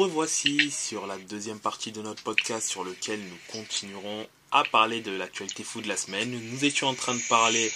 [0.00, 5.10] revoici sur la deuxième partie de notre podcast sur lequel nous continuerons à parler de
[5.10, 6.30] l'actualité foot de la semaine.
[6.30, 7.70] Nous étions en train de parler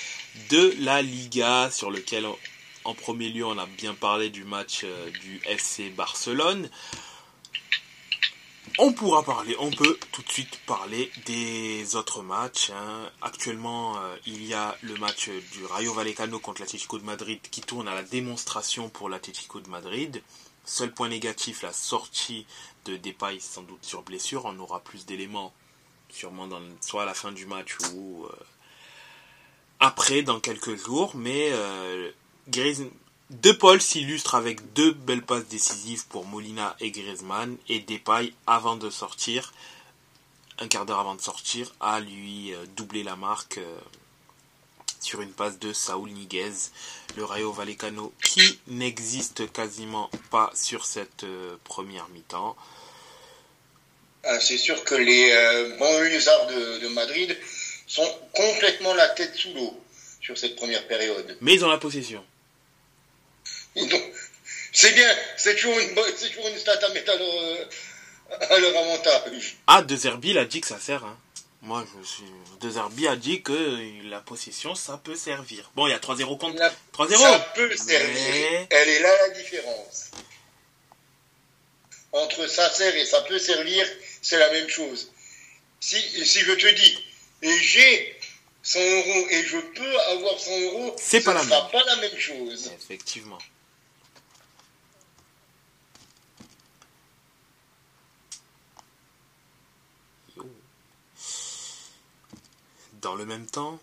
[0.49, 2.27] de la Liga sur lequel
[2.85, 6.71] en premier lieu on a bien parlé du match euh, du FC Barcelone.
[8.79, 12.71] On pourra parler, on peut tout de suite parler des autres matchs.
[12.71, 13.11] hein.
[13.21, 17.61] Actuellement, euh, il y a le match du Rayo Vallecano contre l'Atlético de Madrid qui
[17.61, 20.23] tourne à la démonstration pour l'Atlético de Madrid.
[20.65, 22.47] Seul point négatif, la sortie
[22.87, 24.45] de Depay sans doute sur blessure.
[24.47, 25.53] On aura plus d'éléments
[26.09, 28.33] sûrement dans, soit à la fin du match ou euh,
[29.81, 31.15] après dans quelques jours.
[31.15, 32.11] Mais euh,
[33.31, 38.77] De Paul s'illustre avec deux belles passes décisives pour Molina et Griezmann et Depay avant
[38.77, 39.53] de sortir,
[40.59, 43.61] un quart d'heure avant de sortir, a lui euh, doublé la marque
[45.05, 46.53] sur une passe de Saúl Niguez,
[47.17, 52.57] le Rayo Vallecano qui n'existe quasiment pas sur cette euh, première mi-temps.
[54.25, 57.37] Ah, c'est sûr que les euh, banlieusards de, de Madrid
[57.87, 59.79] sont complètement la tête sous l'eau
[60.23, 61.37] sur cette première période.
[61.43, 62.25] Mais ils ont la possession.
[64.73, 67.69] C'est bien, c'est toujours, une bonne- c'est toujours une stat à mettre à leur,
[68.51, 69.57] à leur avantage.
[69.67, 71.05] Ah, De Zerbi il a dit que ça sert.
[71.05, 71.19] Hein.
[71.65, 72.25] Moi, je suis...
[72.61, 75.71] De Zerbi a dit que la possession, ça peut servir.
[75.75, 76.59] Bon, il y a 3-0 contre...
[76.59, 78.09] La- 3-0 Ça peut servir.
[78.15, 80.11] Mais- Elle est là la différence.
[82.13, 83.87] Entre ça sert et ça peut servir,
[84.23, 85.11] c'est la même chose.
[85.81, 87.05] Si, si je te dis,
[87.43, 88.17] et j'ai
[88.63, 91.71] 100 euros et je peux avoir 100 euros, C'est ce pas la sera même.
[91.73, 92.71] pas la même chose.
[92.79, 93.39] Effectivement.
[103.05, 103.79] Dans le même temps,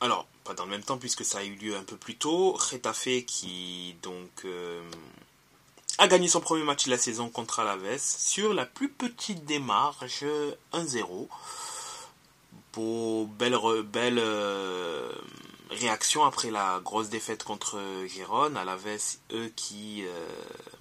[0.00, 2.54] alors pas dans le même temps puisque ça a eu lieu un peu plus tôt,
[2.54, 4.82] Retafe qui donc euh,
[5.98, 10.24] a gagné son premier match de la saison contre Alaves sur la plus petite démarche
[10.72, 11.28] 1-0.
[12.72, 15.12] Beau, belle, belle euh,
[15.70, 18.56] réaction après la grosse défaite contre Gérone.
[18.56, 20.26] Alaves, eux qui euh,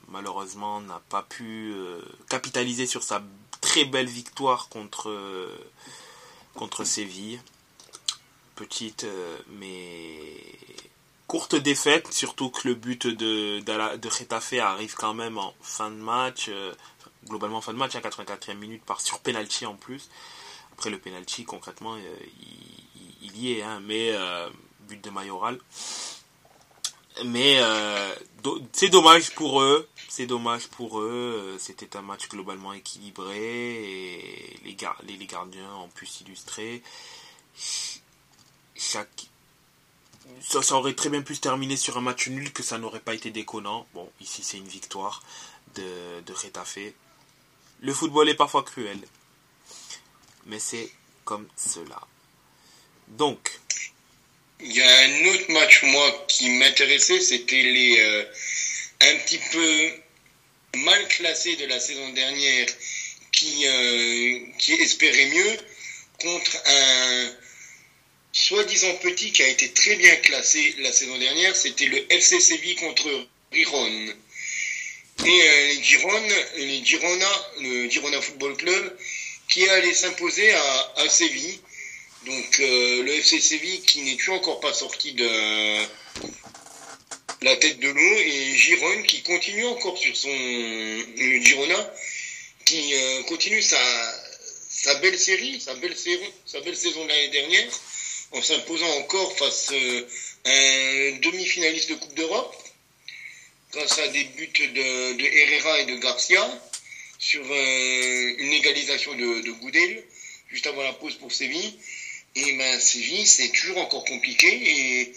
[0.07, 1.75] malheureusement n'a pas pu
[2.29, 3.21] capitaliser sur sa
[3.61, 5.11] très belle victoire contre,
[6.55, 7.41] contre Séville.
[8.55, 10.35] Petite euh, mais
[11.27, 16.45] courte défaite, surtout que le but de, de arrive quand même en fin de match,
[16.49, 16.71] euh,
[17.27, 20.09] globalement en fin de match, à 84e minute par sur penalty en plus.
[20.73, 21.99] Après le penalty, concrètement, euh,
[22.39, 24.11] il, il- y est, hein, mais
[24.87, 25.57] but de Mayoral.
[27.25, 28.15] Mais euh,
[28.71, 31.53] c'est dommage pour eux, c'est dommage pour eux.
[31.55, 36.81] euh, C'était un match globalement équilibré les, les, gardiens ont pu s'illustrer.
[38.75, 39.27] Chaque
[40.41, 42.99] ça, ça aurait très bien pu se terminer sur un match nul que ça n'aurait
[43.01, 43.85] pas été déconnant.
[43.93, 45.21] Bon, ici c'est une victoire
[45.75, 46.79] de, de Retafe.
[47.81, 48.99] Le football est parfois cruel,
[50.45, 50.91] mais c'est
[51.25, 52.01] comme cela.
[53.09, 53.59] Donc,
[54.65, 58.23] Il y a un autre match, moi, qui m'intéressait, c'était les euh,
[59.01, 59.91] un petit peu
[60.77, 62.67] mal classés de la saison dernière
[63.33, 65.57] qui, euh, qui espéraient mieux
[66.21, 67.31] contre un
[68.31, 72.75] soi-disant petit qui a été très bien classé la saison dernière, c'était le FC Séville
[72.75, 74.07] contre Giron.
[75.25, 78.97] Et euh, les Giron, les Girona, le Girona Football Club,
[79.49, 81.59] qui allé s'imposer à, à Séville.
[82.25, 85.27] Donc euh, le FC Séville qui n'est toujours encore pas sorti de
[87.41, 90.29] la tête de l'eau et Giron qui continue encore sur son
[91.17, 91.93] Girona
[92.65, 93.77] qui euh, continue sa,
[95.01, 97.69] belle série, sa belle saison, sa belle saison de l'année dernière
[98.31, 100.07] en s'imposant encore face euh,
[100.45, 102.55] à un demi-finaliste de Coupe d'Europe
[103.73, 106.61] grâce à des buts de, de Herrera et de Garcia
[107.19, 110.03] sur euh, une égalisation de, de Goudel
[110.49, 111.77] juste avant la pause pour Séville.
[112.35, 114.47] Et ben Séville, c'est toujours encore compliqué.
[114.47, 115.13] Et,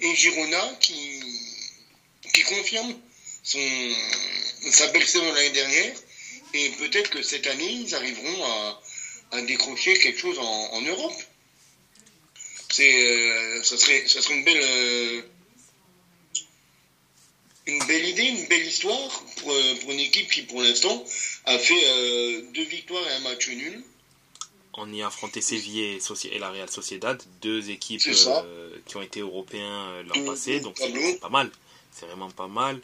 [0.00, 1.20] et Girona qui,
[2.32, 2.94] qui confirme
[3.42, 3.58] son,
[4.70, 5.94] sa belle saison l'année dernière.
[6.54, 8.82] Et peut-être que cette année, ils arriveront à,
[9.32, 11.22] à décrocher quelque chose en, en Europe.
[12.72, 15.22] C'est, euh, ça, serait, ça serait une belle, euh,
[17.66, 21.04] une belle idée, une belle histoire pour, euh, pour une équipe qui, pour l'instant,
[21.46, 23.82] a fait euh, deux victoires et un match nul.
[24.74, 29.20] On y a affronté Séville et, la Real Sociedad, deux équipes euh, qui ont été
[29.20, 31.50] européens euh, l'an Deux- passé, donc c'est pas mal.
[31.92, 32.80] C'est vraiment pas mal.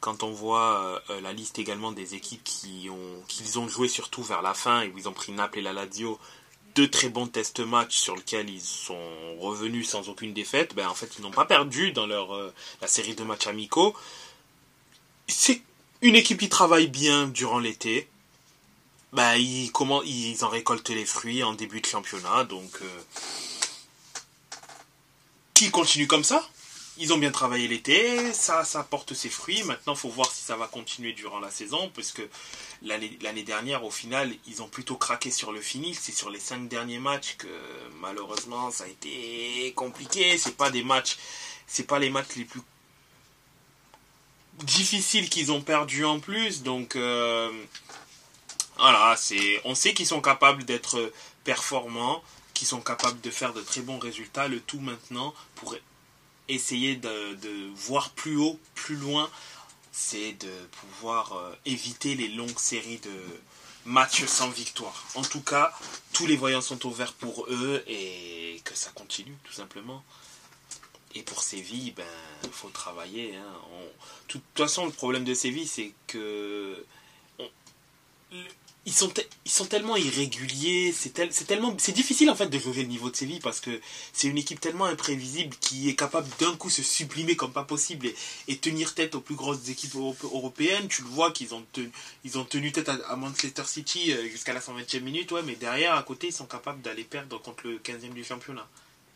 [0.00, 4.22] Quand on voit euh, la liste également des équipes qui ont qu'ils ont joué surtout
[4.22, 6.18] vers la fin et où ils ont pris Naples et la Lazio,
[6.74, 8.98] deux très bons test matchs sur lesquels ils sont
[9.38, 12.86] revenus sans aucune défaite, ben en fait ils n'ont pas perdu dans leur euh, la
[12.88, 13.94] série de matchs amicaux.
[15.26, 15.62] C'est
[16.02, 18.08] une équipe qui travaille bien durant l'été,
[19.16, 22.44] bah, ils, comment, ils en récoltent les fruits en début de championnat.
[22.44, 23.00] Donc, euh,
[25.54, 26.46] qui continue comme ça?
[26.98, 29.62] Ils ont bien travaillé l'été, ça, ça porte ses fruits.
[29.64, 32.22] Maintenant, il faut voir si ça va continuer durant la saison, puisque
[32.82, 35.96] l'année dernière, au final, ils ont plutôt craqué sur le finish.
[36.00, 37.48] C'est sur les cinq derniers matchs que
[38.00, 40.38] malheureusement, ça a été compliqué.
[40.38, 40.70] C'est pas
[41.86, 42.62] pas les matchs les plus
[44.62, 46.62] difficiles qu'ils ont perdu en plus.
[46.62, 47.50] Donc euh,
[48.78, 51.12] voilà, c'est, on sait qu'ils sont capables d'être
[51.44, 52.22] performants,
[52.54, 54.48] qu'ils sont capables de faire de très bons résultats.
[54.48, 55.74] Le tout maintenant pour
[56.48, 59.30] essayer de, de voir plus haut, plus loin,
[59.92, 63.40] c'est de pouvoir euh, éviter les longues séries de
[63.86, 65.06] matchs sans victoire.
[65.14, 65.72] En tout cas,
[66.12, 70.04] tous les voyants sont ouverts pour eux et que ça continue tout simplement.
[71.14, 72.04] Et pour Séville, ben,
[72.52, 73.36] faut travailler.
[73.36, 73.54] Hein.
[74.28, 76.84] De toute façon, le problème de Séville, c'est que
[78.86, 79.12] ils sont,
[79.44, 83.16] ils sont tellement irréguliers, c'est tellement c'est difficile en fait de jouer le niveau de
[83.16, 83.80] Séville parce que
[84.12, 88.06] c'est une équipe tellement imprévisible qui est capable d'un coup se sublimer comme pas possible
[88.46, 90.86] et, tenir tête aux plus grosses équipes européennes.
[90.86, 91.90] Tu le vois qu'ils ont tenu,
[92.24, 95.94] ils ont tenu tête à, Manchester City euh, jusqu'à la 120e minute, ouais, mais derrière
[95.94, 98.68] à côté ils sont capables d'aller perdre contre le 15e du championnat.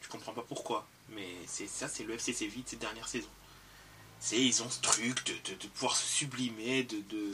[0.03, 3.29] Je comprends pas pourquoi, mais c'est ça c'est le FC Séville de ces dernières saisons.
[4.19, 7.33] C'est ils ont ce truc de, de, pouvoir se sublimer, de, de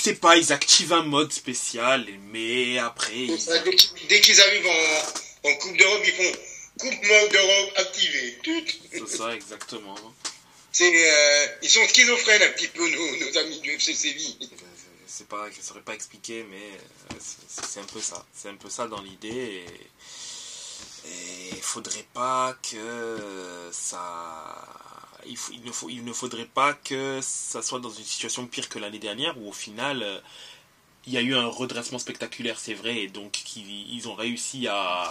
[0.00, 3.26] sais pas, ils activent un mode spécial, mais après.
[4.08, 4.66] Dès qu'ils arrivent
[5.44, 6.38] en, Coupe d'Europe, ils font
[6.78, 8.38] Coupe mode d'Europe activé.
[8.92, 9.96] C'est ça, exactement.
[10.80, 14.38] Euh, ils sont schizophrènes un petit peu, nos, amis du FC Séville.
[15.18, 18.24] Je pas, je saurais pas expliquer, mais euh, c'est un peu ça.
[18.32, 19.64] C'est un peu ça dans l'idée.
[21.06, 23.18] Et il faudrait pas que
[23.72, 24.89] ça
[25.26, 28.78] il, ne faut, il ne faudrait pas que ça soit dans une situation pire que
[28.78, 30.20] l'année dernière où au final euh,
[31.06, 35.10] il y a eu un redressement spectaculaire, c'est vrai, et donc ils, ont réussi à,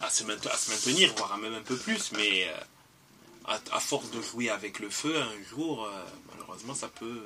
[0.00, 4.80] à, se maintenir, voire même un peu plus, mais euh, à, force de jouer avec
[4.80, 7.24] le feu, un jour, euh, malheureusement, ça peut,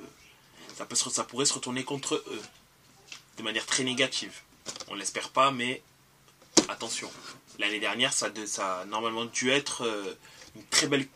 [0.77, 2.43] ça peut ça pourrait se retourner contre eux
[3.39, 4.43] de manière très négative.
[4.89, 5.83] On l'espère pas, mais
[6.69, 7.11] attention.
[7.59, 9.89] L'année dernière, ça, ça a normalement dû être
[10.55, 11.09] une très belle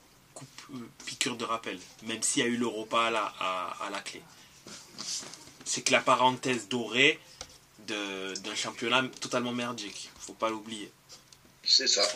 [1.07, 4.23] piqûre de rappel, même s'il y a eu l'Europa à la, à, la clé.
[5.65, 7.19] C'est que la parenthèse dorée
[7.79, 10.11] d'un championnat totalement merdique.
[10.27, 10.91] Faut pas l'oublier.
[11.63, 12.07] C'est ça.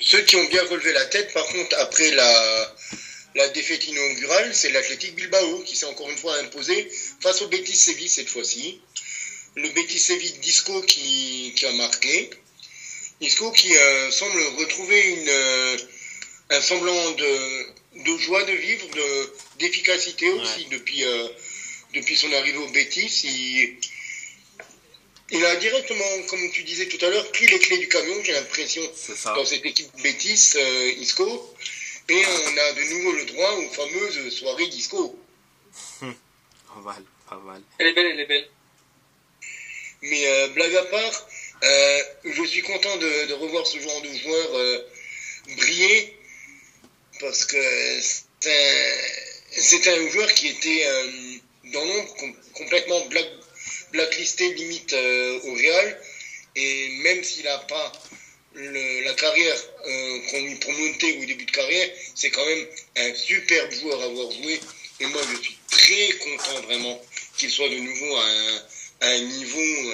[0.00, 2.74] Ceux qui ont bien relevé la tête, par contre, après la,
[3.34, 6.90] la défaite inaugurale, c'est l'Athletic Bilbao qui s'est encore une fois imposé
[7.20, 8.80] face au Betis Séville cette fois-ci.
[9.56, 12.30] Le Betis Séville Disco qui, qui a marqué.
[13.20, 15.76] Disco qui euh, semble retrouver une, euh,
[16.54, 21.28] un semblant de, de joie de vivre, de, d'efficacité aussi depuis, euh,
[21.94, 23.22] depuis son arrivée au Bétis.
[23.24, 23.76] Il,
[25.30, 28.32] il, a directement, comme tu disais tout à l'heure, pris les clés du camion, j'ai
[28.32, 28.82] l'impression,
[29.24, 31.54] dans cette équipe Bétis, euh, Isco.
[32.08, 35.18] Et on a de nouveau le droit aux fameuses soirées disco.
[36.00, 37.62] pas mal, pas mal.
[37.78, 38.48] Elle est belle, elle est belle.
[40.02, 41.28] Mais euh, blague à part,
[42.24, 44.84] je suis content de, de, revoir ce genre de joueur
[45.56, 46.14] briller
[47.20, 48.00] parce que
[49.50, 51.10] c'est un, joueur qui était euh,
[51.72, 52.14] dans l'ombre
[52.52, 53.00] complètement
[53.92, 56.00] blacklisté limite euh, au Real
[56.56, 57.92] et même s'il n'a pas
[58.54, 59.56] la carrière
[59.86, 62.66] euh, qu'on lui promontait au début de carrière, c'est quand même
[62.96, 64.60] un superbe joueur à avoir joué
[65.00, 67.02] et moi je suis très content vraiment
[67.36, 69.92] qu'il soit de nouveau à un, niveau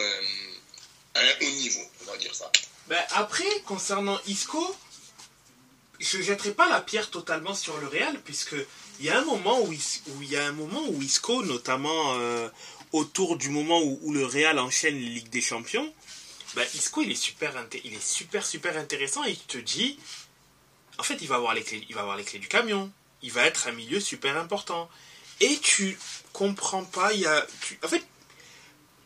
[1.14, 2.50] à un haut niveau, on va dire ça.
[2.88, 4.76] Ben après, concernant Isco,
[6.00, 8.56] je ne jetterai pas la pierre totalement sur le Real, puisque
[8.98, 12.48] il y a un moment où, il y a un moment où Isco, notamment euh,
[12.92, 15.92] autour du moment où, le Real enchaîne les Ligues des Champions,
[16.54, 17.54] bah, Isco il est super,
[17.84, 19.98] il est super super intéressant et il te dit,
[20.98, 22.90] en fait il va avoir les clés, il va avoir les clés du camion,
[23.22, 24.88] il va être un milieu super important.
[25.40, 25.98] Et tu
[26.32, 27.46] comprends pas, il y a,
[27.84, 28.04] en fait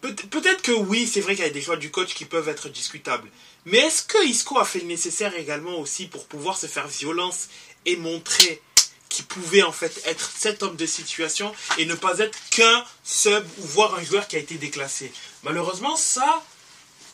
[0.01, 2.69] peut-être que oui, c'est vrai qu'il y a des choix du coach qui peuvent être
[2.69, 3.29] discutables.
[3.67, 7.49] Mais est-ce que Isco a fait le nécessaire également aussi pour pouvoir se faire violence
[7.87, 8.63] et montrer
[9.09, 13.47] qu'il pouvait en fait être cet homme de situation et ne pas être qu'un sub
[13.59, 15.13] ou voir un joueur qui a été déclassé?
[15.43, 16.43] Malheureusement, ça,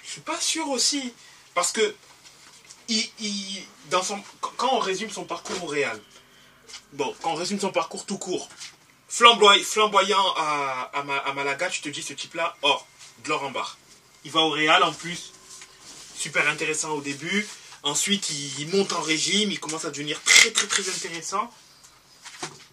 [0.04, 1.12] je suis pas sûr aussi.
[1.54, 1.94] Parce que
[4.02, 6.00] son, quand on résume son parcours au Real,
[6.92, 8.48] bon, quand on résume son parcours tout court,
[9.08, 12.78] flamboyant à, Malaga, tu te dis ce type-là, oh,
[13.26, 13.78] l'or en barre.
[14.24, 15.32] Il va au Real en plus,
[16.20, 17.46] super intéressant au début.
[17.82, 21.50] Ensuite, il, monte en régime, il commence à devenir très très très intéressant.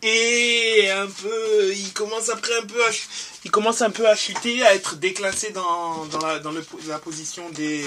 [0.04, 2.90] Et un peu, il commence après un peu à,
[3.46, 7.00] il commence un peu à chuter, à être déclassé dans, dans, la, dans le, la
[7.00, 7.84] position des,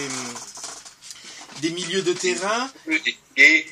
[1.60, 2.70] des milieux de terrain.
[3.36, 3.66] Et,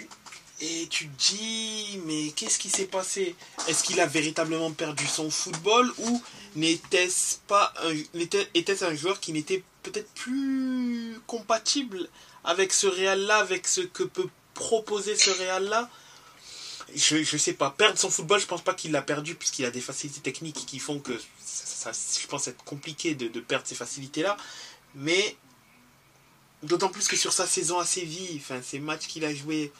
[0.60, 3.34] et tu te dis, mais qu'est-ce qui s'est passé?
[3.66, 6.22] Est-ce qu'il a véritablement perdu son football ou
[6.54, 7.94] n'était-ce pas un,
[8.54, 12.08] était un joueur qui n'était peut-être plus compatible
[12.44, 15.88] avec ce Real-là, avec ce que peut proposer ce Real-là
[16.94, 19.70] je, je sais pas, perdre son football, je pense pas qu'il l'a perdu puisqu'il a
[19.70, 24.36] des facilités techniques qui font que je pense être compliqué de, de perdre ces facilités-là.
[24.94, 25.36] Mais
[26.62, 29.72] d'autant plus que sur sa saison à Séville, enfin ces matchs qu'il a joués,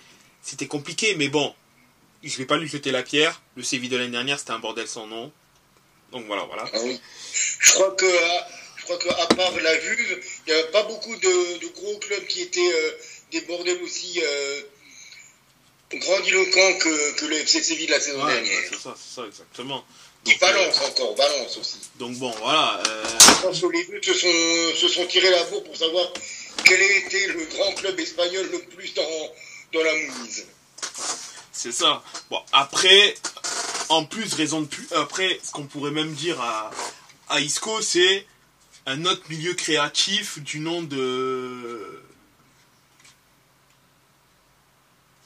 [0.43, 1.15] c'était compliqué.
[1.17, 1.55] Mais bon,
[2.23, 3.41] je vais pas lui jeter la pierre.
[3.57, 5.33] Le Séville de l'année dernière, c'était un bordel sans nom.
[6.13, 6.65] Donc voilà, voilà.
[6.73, 6.79] Ah.
[7.33, 11.59] Je crois que je crois qu'à part la Juve, il n'y a pas beaucoup de,
[11.59, 12.91] de, gros clubs qui étaient euh,
[13.33, 14.61] des bordels aussi euh,
[15.93, 18.61] grandiloquents que, que le FC Séville la saison dernière.
[18.71, 19.85] C'est ça, c'est ça, exactement.
[20.27, 21.79] Et Valence encore, Valence aussi.
[21.99, 22.83] Donc bon, voilà.
[22.87, 23.05] Euh...
[23.21, 26.13] Je pense que les deux se sont, se sont tirés la bourre pour savoir
[26.65, 29.03] quel a été le grand club espagnol le plus dans,
[29.73, 30.47] dans la mouise.
[31.53, 32.03] C'est ça.
[32.31, 33.15] Bon, après,
[33.89, 34.87] en plus, raison de plus.
[34.95, 36.71] Après, ce qu'on pourrait même dire à,
[37.29, 38.27] à Isco, c'est
[38.89, 42.03] un autre milieu créatif du nom de.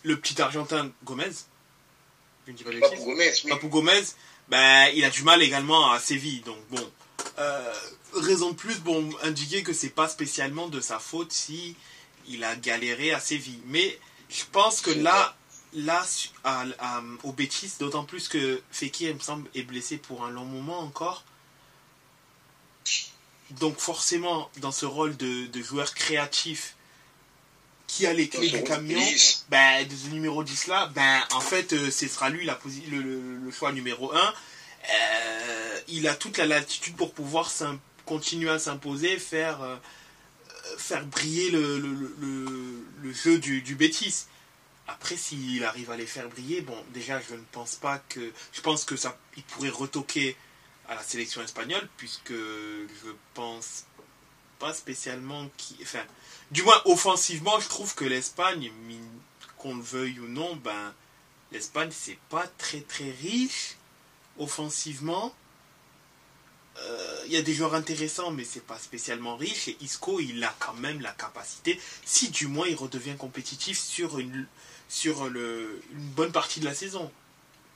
[0.03, 1.31] Le petit Argentin Gomez.
[2.47, 3.51] Je ne dis pas Papou Gomez, oui.
[3.51, 4.03] Papou Gomez,
[4.49, 6.41] ben, il a du mal également à Séville.
[6.41, 6.91] Donc bon.
[7.39, 7.73] Euh,
[8.15, 11.77] raison de plus, bon, indiquer que c'est pas spécialement de sa faute si
[12.27, 13.63] il a galéré à Séville.
[13.67, 13.97] Mais
[14.29, 15.37] je pense que là,
[15.73, 16.05] là,
[16.43, 20.31] à, à, au Betis, d'autant plus que Fekir, il me semble, est blessé pour un
[20.31, 21.25] long moment encore.
[23.61, 26.77] Donc forcément, dans ce rôle de, de joueur créatif
[27.87, 28.99] qui a les clés du camion,
[29.51, 32.59] ben, de ce numéro 10 là, ben, en fait, euh, ce sera lui la
[32.91, 34.19] le, le, le, choix numéro 1.
[34.19, 37.51] Euh, il a toute la latitude pour pouvoir
[38.07, 39.77] continuer à s'imposer, faire, euh,
[40.79, 44.25] faire briller le, le, le jeu du, du Betis.
[44.89, 48.33] Après, s'il arrive à les faire briller, bon, déjà, je ne pense pas que.
[48.53, 50.37] Je pense que ça, il pourrait retoquer
[50.93, 53.85] à la sélection espagnole, puisque je pense
[54.59, 55.77] pas spécialement qui.
[55.83, 56.05] Enfin,
[56.51, 58.71] du moins offensivement, je trouve que l'Espagne,
[59.59, 60.95] qu'on le veuille ou non, ben,
[61.51, 63.77] l'Espagne, c'est pas très très riche
[64.39, 65.35] offensivement.
[66.77, 69.69] Il euh, y a des joueurs intéressants, mais c'est pas spécialement riche.
[69.69, 74.19] Et Isco, il a quand même la capacité, si du moins il redevient compétitif sur
[74.19, 74.47] une,
[74.89, 77.13] sur le, une bonne partie de la saison,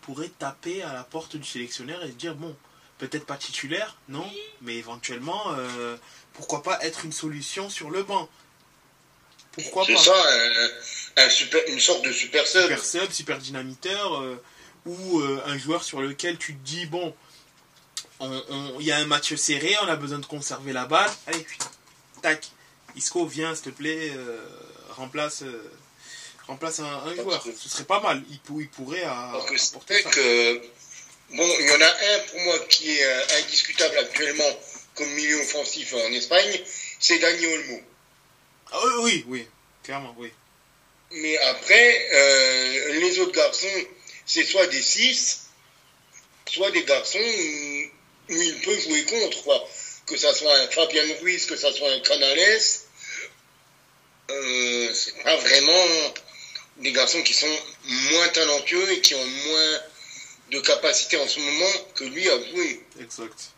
[0.01, 2.57] pourrait taper à la porte du sélectionneur et se dire bon,
[2.99, 4.29] peut-être pas titulaire, non,
[4.63, 5.97] mais éventuellement, euh,
[6.35, 8.29] pourquoi pas être une solution sur le banc
[9.53, 10.27] Pourquoi pas C'est ça,
[11.17, 12.63] un, super, une sorte de super sub.
[12.63, 14.43] Super sub, super dynamiteur, euh,
[14.85, 17.15] ou euh, un joueur sur lequel tu te dis bon,
[18.21, 21.59] il y a un match serré, on a besoin de conserver la balle, allez, puis,
[22.23, 22.49] tac,
[22.95, 24.39] Isco, viens, s'il te plaît, euh,
[24.91, 25.45] remplace
[26.47, 27.43] remplace un, un joueur.
[27.43, 27.53] Que...
[27.53, 28.23] Ce serait pas mal.
[28.31, 29.59] Il, pour, il pourrait apporter
[30.03, 30.11] ça.
[30.11, 30.63] Que,
[31.31, 34.61] bon, il y en a un pour moi qui est euh, indiscutable actuellement
[34.95, 36.61] comme milieu offensif en Espagne,
[36.99, 37.81] c'est Dani Olmo.
[38.73, 39.47] Ah, oui, oui,
[39.83, 40.33] clairement, oui.
[41.13, 43.87] Mais après, euh, les autres garçons,
[44.25, 45.47] c'est soit des 6,
[46.51, 49.69] soit des garçons où, où, il peut jouer contre, quoi.
[50.07, 52.61] Que ça soit un Fabien Ruiz, que ça soit un Canales,
[54.31, 56.15] euh, c'est pas vraiment
[56.79, 57.59] des garçons qui sont
[58.11, 59.81] moins talentueux et qui ont moins
[60.51, 62.85] de capacité en ce moment que lui à jouer.
[63.01, 63.53] Exact.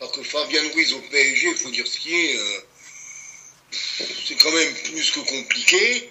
[0.00, 2.60] Alors que Fabien Ruiz au PSG, il faut dire ce qui est, euh,
[4.26, 6.10] c'est quand même plus que compliqué.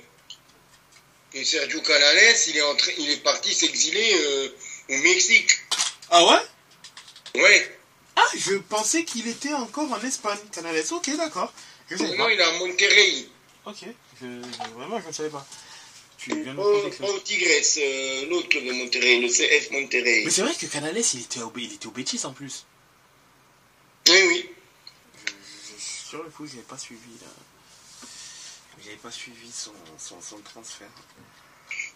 [1.34, 4.50] Et Sergio Canales, il est, entré, il est parti s'exiler euh,
[4.90, 5.52] au Mexique.
[6.10, 7.42] Ah ouais?
[7.42, 7.80] Ouais.
[8.16, 10.84] Ah, je pensais qu'il était encore en Espagne, Canales.
[10.92, 11.52] Ok, d'accord.
[12.00, 13.26] Non, il est à Monterrey.
[13.66, 13.86] Ok,
[14.22, 14.28] je,
[14.76, 15.46] vraiment, je ne savais pas.
[16.24, 20.22] Tu viens de oh, au Tigres, euh, l'autre club de Monterrey, le CF Monterrey.
[20.24, 22.66] Mais c'est vrai que Canales, il était au, il était au Bétis en plus.
[24.08, 24.50] Oui, oui.
[25.26, 27.28] Je, je, sur le coup, je n'avais pas suivi là.
[28.86, 30.88] J'avais pas suivi son, son, son, transfert.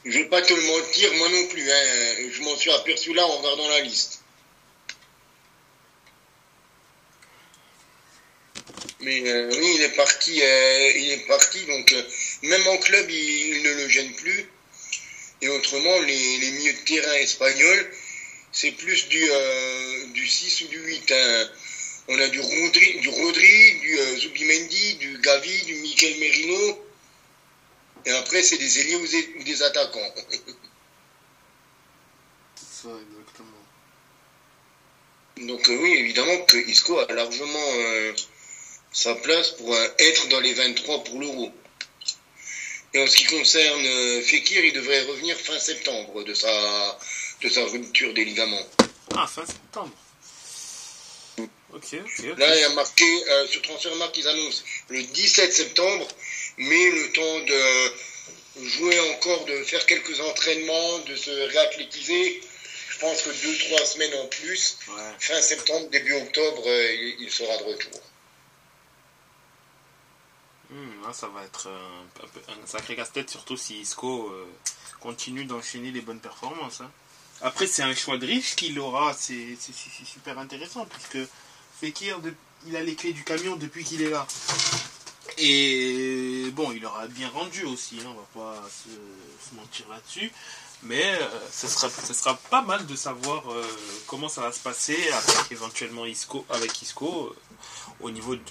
[0.03, 1.72] Je vais pas te le mentir, moi non plus.
[1.72, 2.29] Hein.
[2.29, 4.24] Je m'en suis aperçu là en regardant la liste.
[9.00, 12.03] Mais euh, oui, il est parti, euh, il est parti, donc euh,
[12.44, 14.46] même en club, il, il, ne le gêne plus.
[15.41, 17.91] Et autrement, les, les milieux de terrain espagnols,
[18.51, 19.24] c'est plus du,
[20.13, 21.12] du 6 ou du 8.
[21.12, 21.50] Hein.
[22.10, 26.86] On a du Rodri, du, Rodri, du Zubimendi, du Gavi, du Mikel Merino.
[28.06, 30.13] Et après, c'est des ailiers ou des, attaquants.
[32.56, 33.48] ça, exactement.
[35.38, 38.13] Donc oui, évidemment que Isco a largement
[38.91, 41.51] sa place pour être dans les 23 pour l'euro.
[42.94, 47.00] Et en ce qui concerne Fekir, il devrait revenir fin septembre de sa,
[47.41, 48.67] de sa rupture des ligaments.
[49.15, 49.94] Ah, fin septembre.
[51.74, 51.91] Ok.
[52.38, 56.08] Là, il y a marqué, euh, sur Transfermarkt, ils annoncent le 17 septembre,
[56.58, 62.41] mais le temps de jouer encore, de faire quelques entraînements, de se réathlétiser,
[62.89, 64.77] je pense que 2-3 semaines en plus,
[65.20, 68.01] fin septembre, début octobre, euh, il, sera de retour.
[70.70, 74.46] Hmm, ça va être un, un, sacré casse-tête, surtout si Isco euh,
[75.00, 76.82] continue d'enchaîner les bonnes performances.
[76.82, 76.92] Hein.
[77.42, 79.56] Après, c'est un choix de riche qu'il aura, c'est
[80.06, 81.30] super intéressant, puisque
[81.80, 82.20] Fekir,
[82.66, 84.28] il a les clés du camion depuis qu'il est là.
[85.38, 90.32] Et bon, il aura bien rendu aussi, hein, on va pas se, mentir là-dessus.
[90.84, 93.64] Mais euh, ce, sera, ce sera pas mal de savoir euh,
[94.08, 97.36] comment ça va se passer avec éventuellement Isco, avec Isco euh,
[98.00, 98.42] au niveau de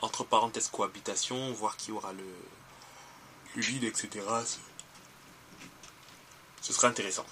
[0.00, 2.24] entre parenthèses cohabitation, voir qui aura le,
[3.54, 4.24] le lead, etc.
[6.60, 7.26] Ce sera intéressant.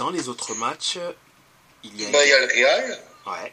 [0.00, 0.98] dans les autres matchs,
[1.84, 2.10] il y a.
[2.10, 2.98] Bah, il y a le Real.
[3.26, 3.52] Ouais.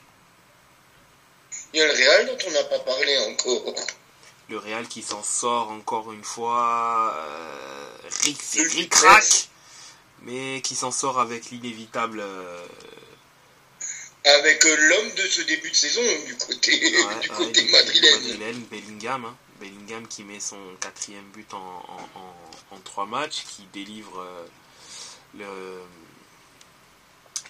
[1.74, 3.76] Il y a le Real dont on n'a pas parlé encore.
[4.50, 7.14] Le Real qui s'en sort encore une fois.
[7.18, 9.50] Euh, Rick, crack
[10.22, 12.22] Mais qui s'en sort avec l'inévitable.
[12.22, 12.66] Euh,
[14.28, 16.78] avec euh, l'homme de ce début de saison du côté,
[17.22, 18.64] du côté madrilène.
[18.72, 19.26] Bellingham.
[19.26, 19.38] Hein.
[19.60, 21.86] Bellingham qui met son quatrième but en,
[22.72, 24.46] en, trois matchs, qui délivre euh,
[25.38, 25.82] le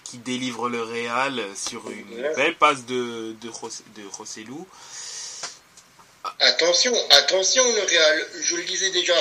[0.04, 4.66] qui délivre le Real sur une belle passe de, de, de Rossellou.
[6.40, 9.14] Attention, attention le Real, je le disais déjà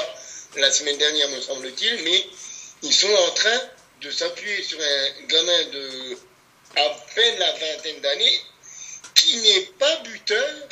[0.56, 2.26] la semaine dernière me semble-t-il, mais
[2.84, 3.60] ils sont en train
[4.02, 6.18] de s'appuyer sur un gamin de
[6.78, 8.42] à peine la vingtaine d'années
[9.16, 10.70] qui n'est pas buteur.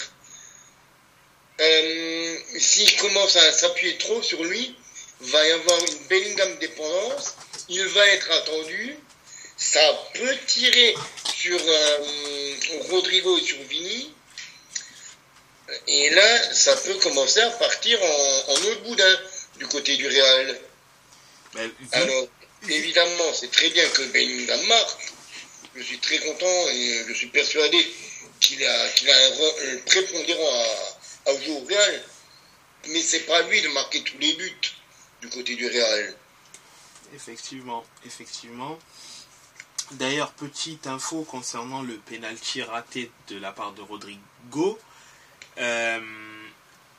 [1.60, 4.76] Euh, S'il commence à s'appuyer trop sur lui,
[5.22, 7.36] va y avoir une Bellingham dépendance,
[7.70, 8.98] il va être attendu,
[9.58, 9.82] ça
[10.14, 10.96] peut tirer
[11.34, 12.56] sur euh,
[12.90, 14.14] Rodrigo et sur Vini.
[15.88, 19.20] Et là, ça peut commencer à partir en, en autre boudin
[19.58, 20.60] du côté du Real.
[21.94, 22.28] Alors,
[22.70, 25.14] évidemment, c'est très bien que Bellingham marque.
[25.76, 27.78] Je suis très content et je suis persuadé
[28.40, 30.64] qu'il a, qu'il a un, prépondérant
[31.28, 32.04] à, à, jouer au Real.
[32.88, 34.76] Mais c'est pas lui de marquer tous les buts
[35.22, 36.16] du côté du Real.
[37.14, 38.80] Effectivement, effectivement.
[39.92, 44.80] D'ailleurs, petite info concernant le penalty raté de la part de Rodrigo.
[45.58, 46.00] Euh,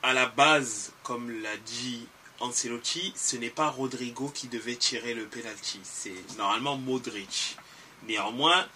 [0.02, 2.06] à la base, comme l'a dit
[2.38, 7.56] Ancelotti, ce n'est pas Rodrigo qui devait tirer le penalty, c'est normalement Modric.
[8.06, 8.66] Néanmoins,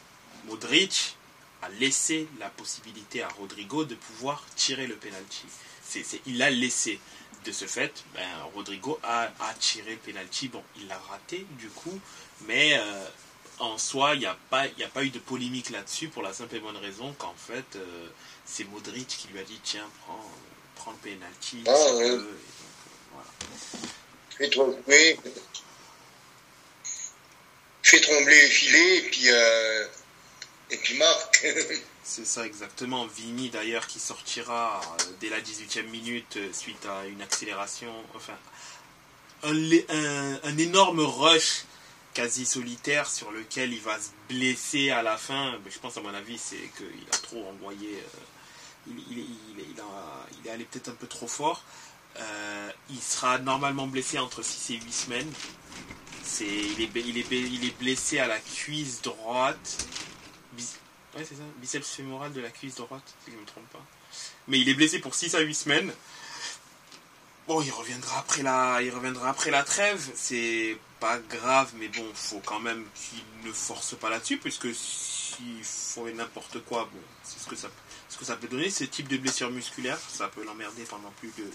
[0.46, 1.16] Modric
[1.62, 5.44] a laissé la possibilité à Rodrigo de pouvoir tirer le penalty.
[6.26, 6.98] il l'a laissé.
[7.44, 10.48] De ce fait, ben, Rodrigo a, tiré le penalty.
[10.48, 11.98] Bon, il l'a raté du coup,
[12.46, 13.04] mais euh,
[13.60, 16.56] en soi, il n'y a, pas, a pas eu de polémique là-dessus pour la simple
[16.56, 18.08] et bonne raison qu'en fait, euh,
[18.44, 20.30] c'est Modric qui lui a dit tiens, prends,
[20.74, 21.64] prends le penalty.
[21.66, 22.18] Ah, ouais.
[24.36, 25.18] Fais trembler,
[27.90, 29.86] fais trembler filets et puis, euh,
[30.70, 31.44] et puis marque.
[32.04, 33.06] c'est ça exactement.
[33.06, 38.38] Vini d'ailleurs qui sortira euh, dès la 18e minute suite à une accélération, enfin
[39.42, 41.64] un, un, énorme rush
[42.14, 45.58] quasi solitaire sur lequel il va se blesser à la fin.
[45.68, 50.64] Je pense à mon avis c'est qu'il a trop envoyé, euh, il, il, est allé
[50.64, 51.64] peut-être un peu trop fort.
[52.18, 55.32] Euh, il sera normalement blessé entre 6 et 8 semaines.
[56.22, 59.86] C'est, il, est, il, est, il est blessé à la cuisse droite.
[60.56, 63.84] ouais, c'est ça, biceps fémoral de la cuisse droite, si je ne me trompe pas.
[64.48, 65.92] Mais il est blessé pour 6 à 8 semaines.
[67.46, 70.00] Bon, il reviendra après la, il reviendra après la trêve.
[70.14, 75.64] C'est pas grave, mais bon, faut quand même qu'il ne force pas là-dessus, puisque s'il
[75.64, 77.68] faut n'importe quoi, bon, c'est ce que ça,
[78.08, 78.70] ce que ça peut donner.
[78.70, 81.50] Ce type de blessure musculaire, ça peut l'emmerder pendant plus de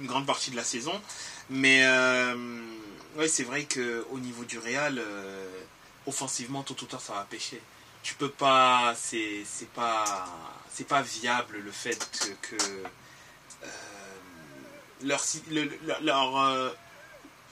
[0.00, 1.00] une grande partie de la saison.
[1.50, 2.34] Mais euh,
[3.18, 5.46] ouais, c'est vrai que au niveau du Real, euh,
[6.06, 7.60] offensivement, tout ou tard, ça va pêcher.
[8.02, 10.26] Tu peux pas, c'est pas,
[10.74, 11.98] c'est pas viable le fait
[12.40, 13.68] que, euh,
[15.02, 15.22] leur,
[16.00, 16.74] leur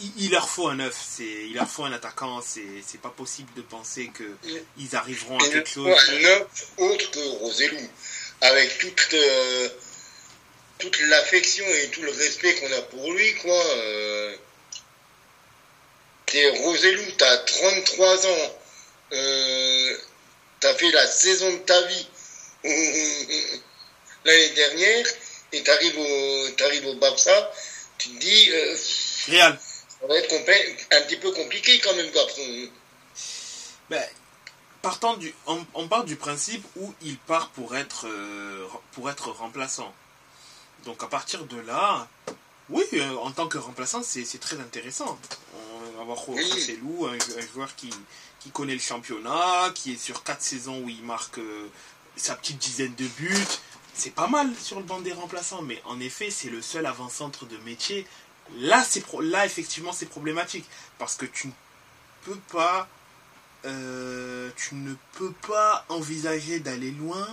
[0.00, 3.50] il, leur faut un neuf, c'est, il leur faut un attaquant, c'est, c'est pas possible
[3.57, 5.96] de penser qu'ils arriveront à quelque chose.
[6.09, 7.81] Un neuf autre que Rosellou,
[8.42, 9.68] avec toute, euh,
[10.79, 13.62] toute l'affection et tout le respect qu'on a pour lui, quoi.
[13.76, 14.37] Euh,
[16.26, 18.56] t'es Roselou, t'as 33 ans,
[19.12, 19.96] euh,
[20.60, 22.06] t'as fait la saison de ta vie
[24.24, 25.06] l'année dernière,
[25.52, 27.52] et t'arrives au, t'arrives au Barça,
[27.98, 32.42] tu te dis, euh, ça va être un petit peu compliqué quand même, garçon.
[33.88, 34.04] Ben,
[34.82, 39.30] partant du, on, on part du principe où il part pour être, euh, pour être
[39.30, 39.94] remplaçant.
[40.84, 42.08] Donc à partir de là,
[42.68, 45.18] oui, euh, en tant que remplaçant, c'est c'est très intéressant.
[45.54, 45.65] On
[45.96, 46.42] va avoir Oui.
[46.50, 47.90] Rossellou, un, un joueur qui,
[48.40, 51.66] qui connaît le championnat, qui est sur quatre saisons où il marque euh,
[52.16, 53.46] sa petite dizaine de buts.
[53.94, 57.46] C'est pas mal sur le banc des remplaçants, mais en effet, c'est le seul avant-centre
[57.46, 58.06] de métier.
[58.59, 60.66] Là, c'est pro- là effectivement, c'est problématique
[60.98, 61.52] parce que tu ne
[62.24, 62.88] peux pas
[63.64, 67.26] euh, tu ne peux pas envisager d'aller loin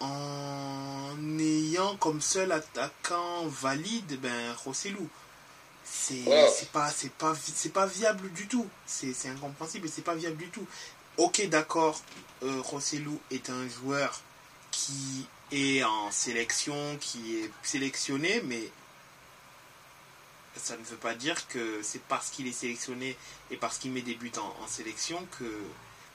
[0.00, 5.08] en ayant comme seul attaquant valide ben Rossellou.
[5.88, 6.24] C'est
[6.72, 8.66] pas c'est pas c'est pas viable du tout.
[8.86, 10.66] C'est incompréhensible et c'est pas viable du tout.
[11.16, 12.02] OK, d'accord,
[12.42, 14.20] euh, Rossellou est un joueur
[14.70, 18.70] qui est en sélection, qui est sélectionné mais
[20.56, 23.16] ça ne veut pas dire que c'est parce qu'il est sélectionné
[23.50, 25.44] et parce qu'il met des buts en, en sélection que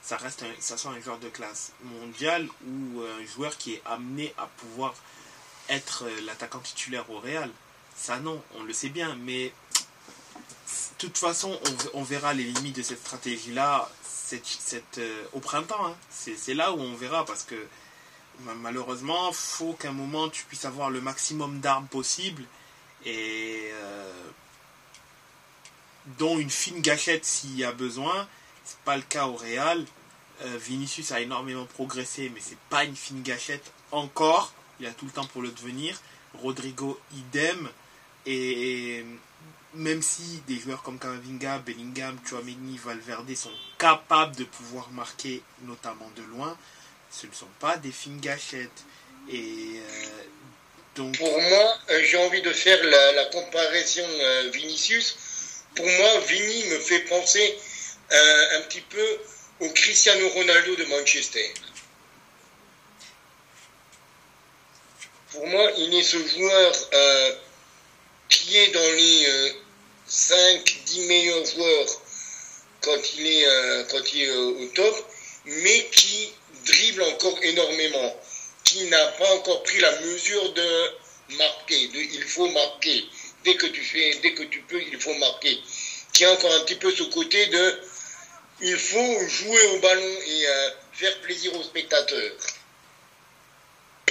[0.02, 3.82] ça reste un, ça soit un joueur de classe mondiale ou un joueur qui est
[3.86, 4.94] amené à pouvoir
[5.70, 7.50] être euh, l'attaquant titulaire au Real.
[7.96, 9.54] Ça non, on le sait bien, mais
[11.02, 11.60] toute façon,
[11.94, 13.90] on, verra les limites de cette stratégie-là
[14.98, 15.86] euh, au printemps.
[15.88, 15.96] hein.
[16.10, 17.56] C'est là où on verra parce que
[18.42, 22.44] ma- malheureusement, faut qu'à un moment tu puisses avoir le maximum d'armes possible
[23.06, 24.14] et euh,
[26.18, 28.28] dont une fine gâchette s'il y a besoin.
[28.64, 29.86] C'est pas le cas au Real.
[30.44, 34.54] Euh, Vinicius a énormément progressé, mais c'est pas une fine gâchette encore.
[34.80, 36.00] Il a tout le temps pour le devenir.
[36.42, 37.70] Rodrigo idem.
[38.26, 39.04] Et
[39.74, 46.10] même si des joueurs comme Camavinga, Bellingham, Chouameni, Valverde sont capables de pouvoir marquer, notamment
[46.16, 46.58] de loin,
[47.10, 48.84] ce ne sont pas des fines gâchettes.
[49.30, 50.22] Et euh,
[50.96, 55.16] donc Pour moi, euh, j'ai envie de faire la, comparaison euh, Vinicius.
[55.76, 57.58] Pour moi, Vini me fait penser
[58.14, 59.08] un petit peu
[59.62, 61.54] au Cristiano Ronaldo de Manchester.
[65.32, 66.74] Pour moi, il est ce joueur
[68.32, 69.54] qui est dans les
[70.10, 71.88] 5-10 meilleurs joueurs
[72.82, 74.96] quand il est, euh, quand il est euh, au top,
[75.46, 76.32] mais qui
[76.65, 78.20] dribble encore énormément,
[78.63, 80.91] qui n'a pas encore pris la mesure de
[81.38, 83.06] marquer, de il faut marquer.
[83.44, 85.60] Dès que tu fais, dès que tu peux, il faut marquer.
[86.13, 87.80] Qui a encore un petit peu ce côté de
[88.63, 92.32] il faut jouer au ballon et euh, faire plaisir aux spectateurs.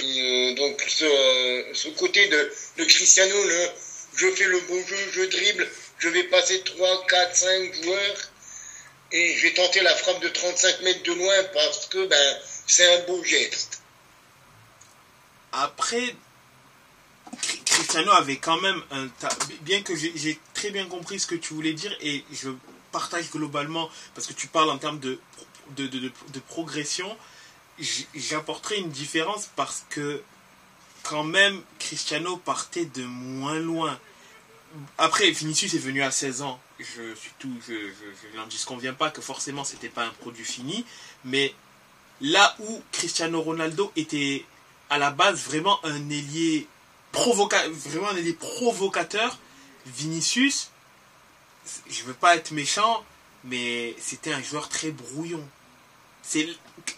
[0.03, 3.69] Euh, donc ce, euh, ce côté de, de Cristiano, le
[4.15, 5.69] je fais le bon jeu, je dribble,
[5.99, 8.15] je vais passer 3, 4, 5 joueurs
[9.11, 13.01] et je vais tenter la frappe de 35 mètres de loin parce que ben, c'est
[13.01, 13.81] un beau geste.
[15.51, 16.15] Après,
[17.41, 19.07] Cri- Cristiano avait quand même un
[19.61, 22.49] bien que j'ai très bien compris ce que tu voulais dire et je
[22.91, 25.19] partage globalement parce que tu parles en termes de
[25.77, 26.11] de,
[26.49, 27.17] progression
[28.13, 30.21] j'apporterai une différence parce que
[31.03, 33.99] quand même Cristiano partait de moins loin.
[34.97, 36.59] Après Vinicius est venu à 16 ans.
[36.79, 40.85] Je suis tout je, n'en disconviens pas que forcément c'était pas un produit fini.
[41.25, 41.53] Mais
[42.21, 44.45] là où Cristiano Ronaldo était
[44.89, 46.67] à la base vraiment un ailier
[47.11, 49.37] provoca vraiment un ailier provocateur
[49.85, 50.69] Vinicius
[51.89, 53.03] je veux pas être méchant
[53.43, 55.43] mais c'était un joueur très brouillon.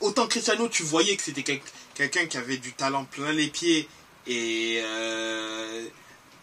[0.02, 1.62] Autant Cristiano tu voyais que c'était quel-
[1.96, 3.88] quelqu'un qui avait du talent plein les pieds
[4.28, 5.86] et euh,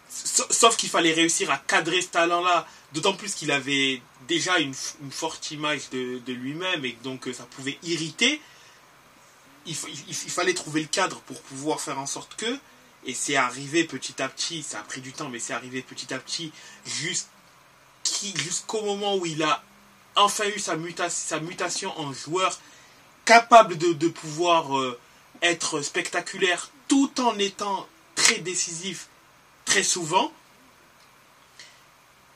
[0.09, 4.59] sa- sauf qu'il fallait réussir à cadrer ce talent là d'autant plus qu'il avait déjà
[4.59, 4.73] une,
[5.11, 8.41] forte image de, de lui-même et donc euh, ça pouvait irriter
[9.65, 9.75] il,
[10.07, 12.57] il- fallait trouver le cadre pour pouvoir faire en sorte que,
[13.05, 16.11] et c'est arrivé petit à petit, ça a pris du temps, mais c'est arrivé petit
[16.13, 16.51] à petit
[18.03, 19.63] jusqu'au moment où il a
[20.15, 22.59] enfin eu sa, muta- sa mutation en joueur
[23.25, 24.99] capable de, de pouvoir euh,
[25.41, 29.07] être spectaculaire tout en étant très décisif
[29.65, 30.31] très souvent.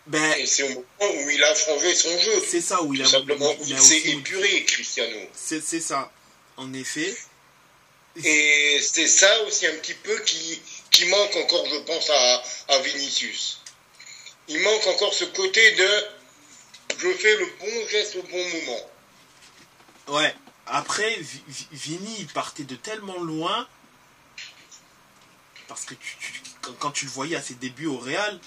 [0.07, 0.85] Ben, c'est au moment
[1.23, 2.43] où il a changé son jeu.
[2.47, 5.17] c'est ça où il a, simplement, il a il s'est aussi- épuré, Cristiano.
[5.33, 6.11] c'est c'est ça,
[6.57, 7.15] en effet.
[8.23, 12.79] Et c'est ça aussi un petit peu qui, qui manque encore, je pense, à, à
[12.79, 13.61] Vinicius.
[14.47, 15.89] Il manque encore ce côté de
[16.99, 18.89] je fais le bon geste au bon moment.
[20.19, 20.33] Ouais.
[20.67, 23.67] Après, Vi- Vi- Vini, il partait de tellement loin.
[25.67, 28.39] Parce que tu- tu- quand, quand tu le voyais à ses débuts au Real,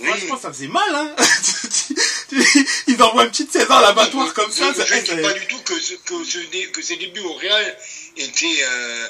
[0.00, 1.16] Franchement, ça faisait mal, hein
[2.86, 4.72] Ils envoient une petite saison à l'abattoir comme ça.
[4.72, 7.78] Je ne dis pas du tout que, que, que ces débuts au Real
[8.16, 9.08] étaient, euh,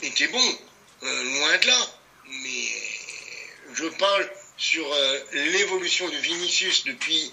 [0.00, 0.58] étaient bons,
[1.02, 1.78] euh, loin de là.
[2.42, 2.68] Mais
[3.74, 7.30] je parle sur euh, l'évolution de Vinicius depuis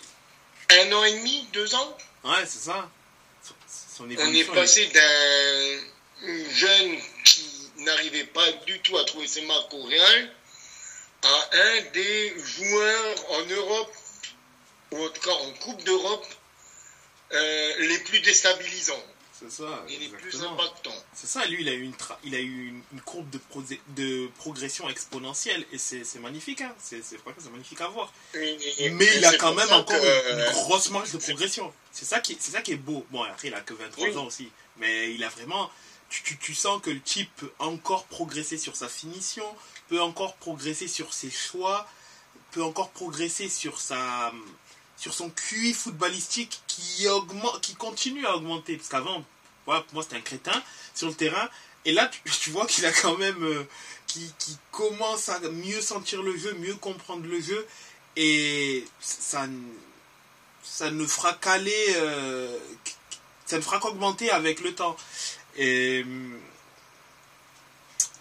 [0.72, 1.98] un an et demi, deux ans.
[2.26, 2.90] Ouais, c'est ça.
[4.00, 9.84] On est passé d'un jeune qui n'arrivait pas du tout à trouver ses marques au
[9.84, 10.32] Real
[11.24, 13.94] à un des joueurs en Europe,
[14.92, 16.28] ou en tout cas en Coupe d'Europe,
[17.34, 19.06] euh, les plus déstabilisants.
[19.42, 19.84] C'est ça.
[19.90, 21.04] Et les plus impactants.
[21.14, 23.40] C'est ça, lui, il a eu une, il a eu une, courbe de,
[23.96, 26.74] de progression exponentielle et c'est magnifique, hein.
[26.78, 27.02] c'est
[27.52, 28.14] magnifique à voir.
[28.36, 28.58] Mais
[29.18, 31.74] il a quand même encore une, grosse marge de progression.
[31.92, 33.06] C'est ça, qui, ça qui est beau.
[33.10, 35.72] Bon, après, il a que 23 ans aussi, mais il a vraiment.
[36.10, 39.46] Tu, tu, sens que le type peut encore progresser sur sa finition,
[39.88, 41.88] peut encore progresser sur ses choix,
[42.52, 44.34] peut encore progresser sur sa
[45.02, 48.78] sur son QI footballistique qui augmente qui continue à augmenter.
[48.78, 49.26] Parce qu'avant
[49.66, 51.50] pour moi c'était un crétin sur le terrain.
[51.86, 53.64] Et là tu, vois qu'il a quand même euh,
[54.06, 54.32] qui,
[54.72, 57.66] commence à mieux sentir le jeu mieux comprendre le jeu.
[58.16, 59.48] Et ça
[60.62, 62.56] ça ne fera qu'aller euh,
[63.48, 64.96] ça ne fera qu'augmenter avec le temps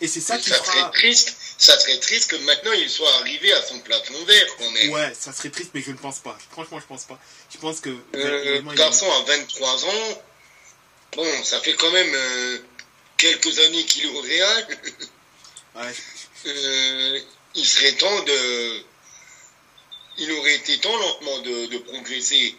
[0.01, 3.53] et c'est ça qui ça serait triste, ça serait triste que maintenant il soit arrivé
[3.53, 4.91] à son plafond vert quand même.
[4.91, 6.39] Ouais, ça serait triste, mais je ne pense pas.
[6.51, 7.21] Franchement, je pense pas.
[7.53, 7.91] Je pense que.
[7.91, 10.23] Euh, le garçon a 23 ans.
[11.17, 12.59] Bon, ça fait quand même euh,
[13.19, 14.67] quelques années qu'il est au Real.
[15.77, 15.95] ouais.
[16.47, 17.21] Euh,
[17.55, 18.83] il serait temps de.
[20.17, 22.55] Il aurait été temps lentement de, de progresser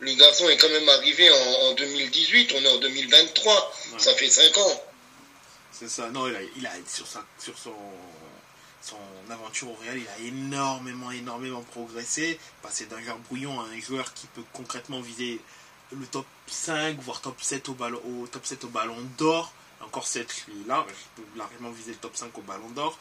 [0.00, 4.56] le garçon est quand même arrivé en, 2018, on est en 2023, ça fait 5
[4.58, 4.82] ans.
[5.72, 7.74] C'est ça, non, il a, il a sur, sa, sur son,
[8.82, 8.96] son
[9.30, 14.12] aventure au Real, il a énormément, énormément progressé, passé d'un joueur brouillon à un joueur
[14.14, 15.40] qui peut concrètement viser
[15.92, 19.52] le top 5, voire top 7 au ballon, au, top 7 au ballon d'or.
[19.80, 22.98] Encore 7, là, je peux largement viser le top 5 au ballon d'or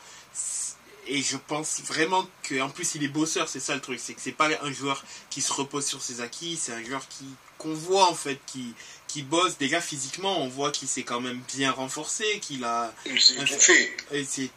[1.07, 4.21] et je pense vraiment qu'en plus il est bosseur, c'est ça le truc, c'est que
[4.21, 7.25] c'est pas un joueur qui se repose sur ses acquis, c'est un joueur qui
[7.57, 8.73] qu'on voit en fait qui
[9.07, 13.21] qui bosse déjà physiquement, on voit qu'il s'est quand même bien renforcé, qu'il a il
[13.21, 13.97] s'est étoffé.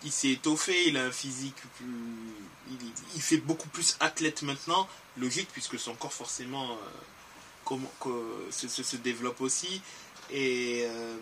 [0.03, 1.87] Il s'est étoffé, il a un physique plus
[3.15, 6.75] il, fait beaucoup plus athlète maintenant, logique puisque son corps forcément euh,
[7.65, 7.91] comment,
[8.51, 9.81] se, se, développe aussi
[10.31, 11.17] et euh,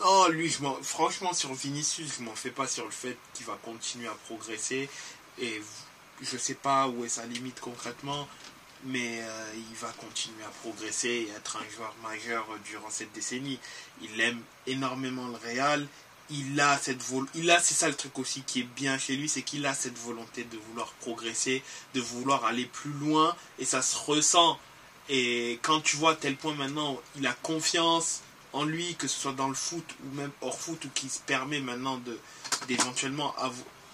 [0.00, 4.08] non, lui, franchement, sur Vinicius, je m'en fais pas sur le fait qu'il va continuer
[4.08, 4.88] à progresser.
[5.40, 5.62] Et
[6.20, 8.28] je sais pas où est sa limite concrètement,
[8.84, 13.58] mais euh, il va continuer à progresser et être un joueur majeur durant cette décennie.
[14.02, 15.86] Il aime énormément le Real.
[16.30, 17.00] Il a cette
[17.34, 19.72] il a c'est ça le truc aussi qui est bien chez lui, c'est qu'il a
[19.72, 21.62] cette volonté de vouloir progresser,
[21.94, 24.58] de vouloir aller plus loin et ça se ressent.
[25.08, 28.20] Et quand tu vois à tel point maintenant, il a confiance,
[28.52, 31.20] en lui, que ce soit dans le foot ou même hors foot, ou qui se
[31.20, 32.00] permet maintenant
[32.66, 33.34] d'éventuellement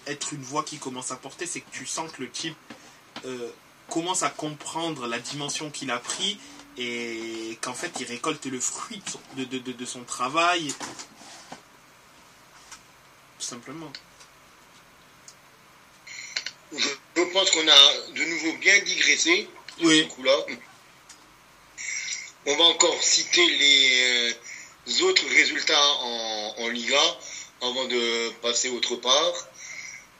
[0.07, 2.55] être une voix qui commence à porter, c'est que tu sens que le type
[3.25, 3.49] euh,
[3.89, 6.39] commence à comprendre la dimension qu'il a pris
[6.77, 9.01] et qu'en fait il récolte le fruit
[9.37, 10.73] de, de, de, son travail.
[13.39, 13.91] Tout simplement.
[16.73, 19.47] Je pense qu'on a de nouveau bien digressé
[19.81, 20.03] oui.
[20.03, 20.37] ce coup-là.
[22.47, 24.33] On va encore citer les,
[24.87, 25.87] euh, autres résultats
[26.59, 27.01] en, Liga
[27.61, 29.47] avant de passer autre part.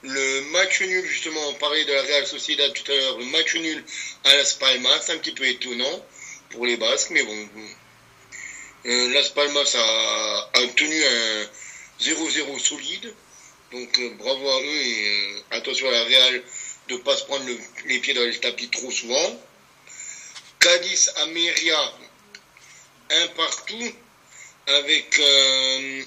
[0.01, 3.55] Le match nul, justement, on parlait de la Real Sociedad tout à l'heure, le match
[3.55, 3.83] nul
[4.23, 6.05] à Las Palmas, un petit peu étonnant
[6.49, 7.49] pour les Basques, mais bon.
[8.85, 11.47] Euh, Las Palmas a, tenu un
[12.01, 13.13] 0-0 solide,
[13.71, 16.43] donc euh, bravo à eux et attention à la Real
[16.87, 17.45] de ne pas se prendre
[17.85, 19.39] les pieds dans le tapis trop souvent.
[20.59, 21.93] Cadiz, Ameria,
[23.09, 23.93] un partout
[24.67, 26.03] avec euh,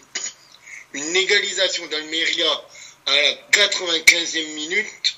[0.94, 2.64] une égalisation d'Almeria
[3.06, 5.16] à la 95e minute,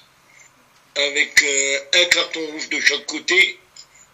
[0.97, 3.59] avec euh, un carton rouge de chaque côté,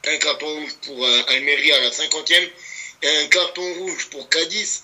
[0.07, 2.51] un carton rouge pour euh, Almeria à la 50e
[3.03, 4.83] et un carton rouge pour Cadiz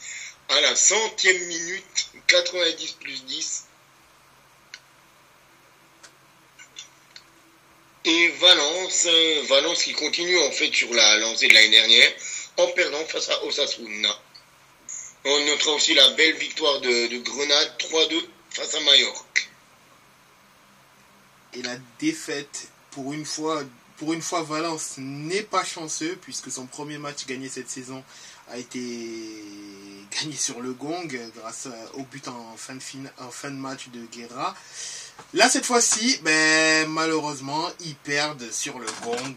[0.48, 3.66] à la 100e minute, 90 plus 10.
[8.04, 9.06] Et Valence,
[9.44, 12.12] Valence qui continue en fait sur la lancée de l'année dernière
[12.58, 14.10] en perdant face à Osasuna.
[15.24, 19.42] On notera aussi la belle victoire de, Grenade 3-2 face à Mallorca.
[21.54, 23.62] Et la défaite, pour une fois,
[23.98, 28.02] pour une fois, Valence n'est pas chanceux puisque son premier match gagné cette saison
[28.50, 28.78] a été
[30.10, 32.80] gagné sur le gong grâce au but en fin de,
[33.18, 34.56] en fin de match de Guerra.
[35.34, 39.36] Là, cette fois-ci, ben, malheureusement, ils perdent sur le gong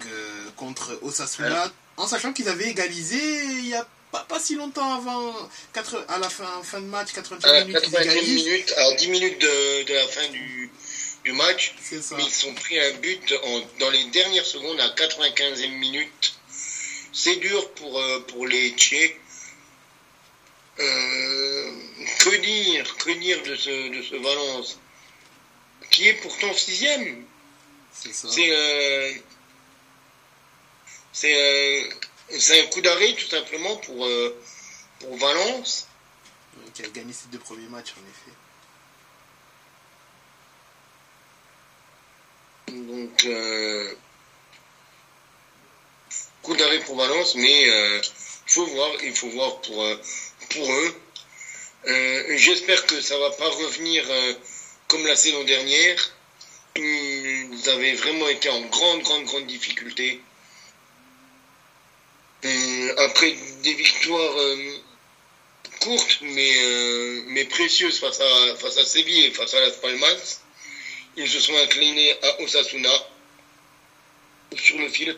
[0.55, 5.33] contre Osasuna, en sachant qu'ils avaient égalisé il y a pas, si longtemps avant,
[5.73, 7.81] 4, à la fin, fin de match, 90 minutes.
[7.81, 10.71] 90 minutes, alors 10 minutes de, de la fin du,
[11.25, 11.75] du match.
[11.91, 13.33] Mais ils ont pris un but
[13.79, 16.35] dans les dernières secondes à 95e minute.
[17.11, 19.19] C'est dur pour, euh, pour les Tchèques.
[20.79, 21.71] Euh,
[22.19, 24.77] que dire, que dire de ce, de ce Valence
[25.89, 27.23] qui est pourtant sixième.
[27.93, 29.13] C'est euh,
[31.15, 34.07] c'est un coup d'arrêt tout simplement pour,
[34.99, 35.87] pour Valence.
[36.73, 38.35] Qui a gagné ses deux premiers matchs en effet.
[42.67, 43.93] Donc, euh,
[46.41, 48.01] coup d'arrêt pour Valence, mais euh,
[48.47, 49.95] il faut voir, il faut voir pour, euh,
[50.49, 50.95] pour eux.
[52.37, 54.03] J'espère que ça va pas revenir
[54.87, 56.11] comme la saison dernière.
[56.75, 60.19] Ils avaient vraiment été en grande, grande, grande difficulté.
[62.97, 64.35] Après des victoires
[65.81, 70.41] courtes mais, mais précieuses face à, face à Séville et face à Las Palmas,
[71.17, 72.91] ils se sont inclinés à Osasuna.
[74.57, 75.17] Sur le fil,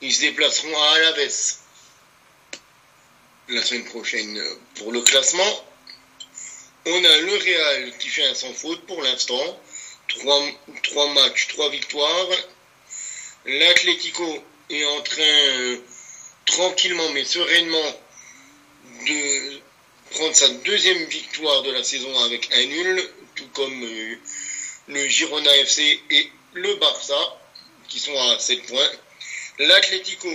[0.00, 1.56] ils se déplaceront à Alaves
[3.48, 4.42] la semaine prochaine
[4.76, 5.66] pour le classement.
[6.86, 9.60] On a le Real qui fait un sans faute pour l'instant.
[10.08, 12.28] Trois, matchs, trois victoires.
[13.46, 15.76] L'Atlético est en train,
[16.52, 18.00] tranquillement mais sereinement,
[19.06, 19.60] de
[20.10, 24.16] prendre sa deuxième victoire de la saison avec un nul, tout comme euh,
[24.88, 27.38] le Girona FC et le Barça,
[27.88, 28.90] qui sont à 7 points.
[29.58, 30.28] L'Atlético,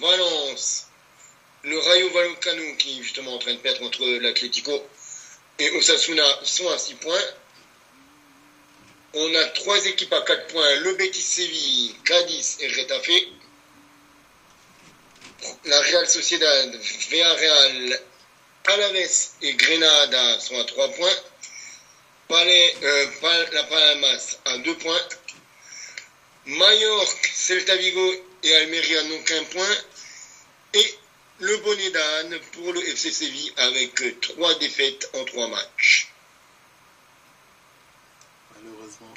[0.00, 0.86] Valence,
[1.64, 4.72] le Rayo Vallecano, qui est justement en train de perdre entre l'Atlético
[5.58, 7.26] et Osasuna, sont à 6 points.
[9.14, 13.41] On a trois équipes à 4 points, le Betis Séville, Cadiz et Retafe.
[15.64, 16.74] La Real Sociedad,
[17.10, 18.00] Villarreal,
[18.64, 21.16] Alaves et Grenada sont à 3 points.
[22.30, 23.06] Euh,
[23.52, 25.08] la Palmas à 2 points.
[26.46, 29.76] Mallorca, Celta Vigo et Almeria n'ont qu'un point.
[30.74, 30.94] Et
[31.40, 36.08] le bonnet d'âne pour le FC Séville avec 3 défaites en 3 matchs.
[38.54, 39.14] Malheureusement.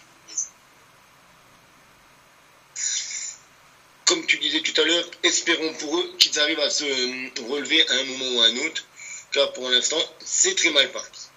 [4.27, 6.83] Tu disais tout à l'heure, espérons pour eux qu'ils arrivent à se
[7.49, 8.83] relever à un moment ou à un autre.
[9.31, 11.27] Car pour l'instant, c'est très mal parti.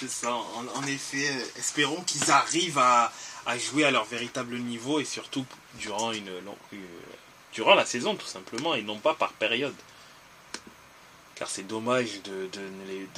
[0.00, 0.34] C'est ça.
[0.34, 3.12] En, effet, espérons qu'ils arrivent à,
[3.58, 6.30] jouer à leur véritable niveau et surtout durant, une,
[7.52, 9.74] durant la saison tout simplement et non pas par période.
[11.36, 12.48] Car c'est dommage de,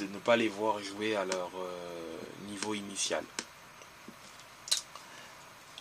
[0.01, 2.17] ne pas les voir jouer à leur euh,
[2.47, 3.23] niveau initial.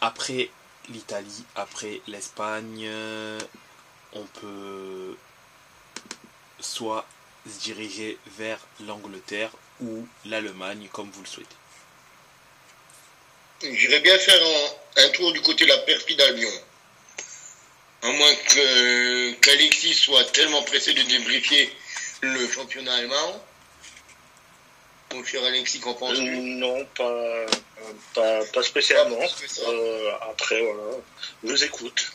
[0.00, 0.50] Après
[0.88, 2.88] l'Italie, après l'Espagne,
[4.12, 5.16] on peut
[6.60, 7.06] soit
[7.46, 11.56] se diriger vers l'Angleterre ou l'Allemagne, comme vous le souhaitez.
[13.62, 14.40] J'irais bien faire
[14.96, 16.50] un, tour du côté de la perfide Albion.
[18.02, 18.34] À moins
[19.40, 21.74] qu'Alexis soit tellement pressé de débriefer
[22.20, 23.44] le championnat allemand.
[25.16, 29.18] Mon cher Alexis, qu'en penses-tu Non, pas, pas, spécialement.
[29.18, 30.98] Euh, après, voilà,
[31.42, 32.12] je vous écoute.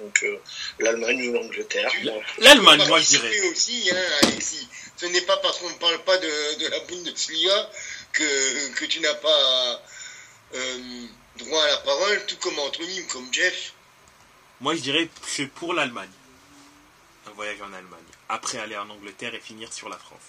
[0.00, 0.40] Donc euh,
[0.78, 1.92] l'Allemagne ou l'Angleterre.
[2.38, 3.40] L'Allemagne, moi je dirais.
[3.50, 4.66] aussi, hein, Alexis.
[4.96, 7.70] Ce n'est pas parce qu'on ne parle pas de, la Bundesliga
[8.12, 9.82] que, que tu n'as pas
[10.54, 10.78] euh,
[11.36, 13.74] droit à la parole, tout comme Anthony ou comme Jeff.
[14.60, 16.10] Moi je dirais que c'est pour l'Allemagne.
[17.26, 18.00] Un voyage en Allemagne.
[18.30, 20.22] Après aller en Angleterre et finir sur la France.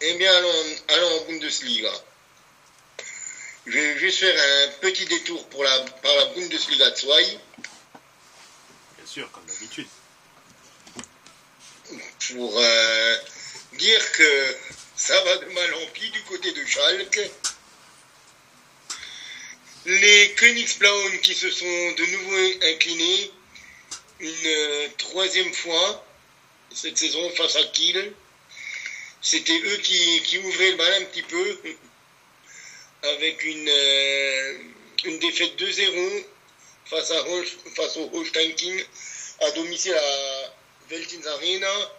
[0.00, 1.92] Eh bien, allons, allons en Bundesliga.
[3.66, 7.06] Je vais juste faire un petit détour pour la, par la Bundesliga 2
[9.32, 9.86] comme d'habitude.
[12.28, 13.16] Pour euh,
[13.74, 14.56] dire que
[14.96, 17.30] ça va de mal en pis du côté de Schalke.
[19.86, 23.32] Les Königsblauen qui se sont de nouveau inclinés
[24.20, 26.04] une troisième fois
[26.74, 28.12] cette saison face à Kiel.
[29.20, 31.58] C'était eux qui, ouvraient le bal un petit peu
[33.02, 34.58] avec une, euh,
[35.20, 36.24] défaite 2-0
[36.86, 37.12] face,
[37.74, 38.84] face au Holstein King
[39.40, 40.54] à domicile à
[40.88, 41.92] Veltins Arena.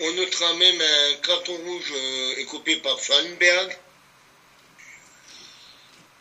[0.00, 3.78] On notera même un carton rouge euh, écopé par Fallenberg.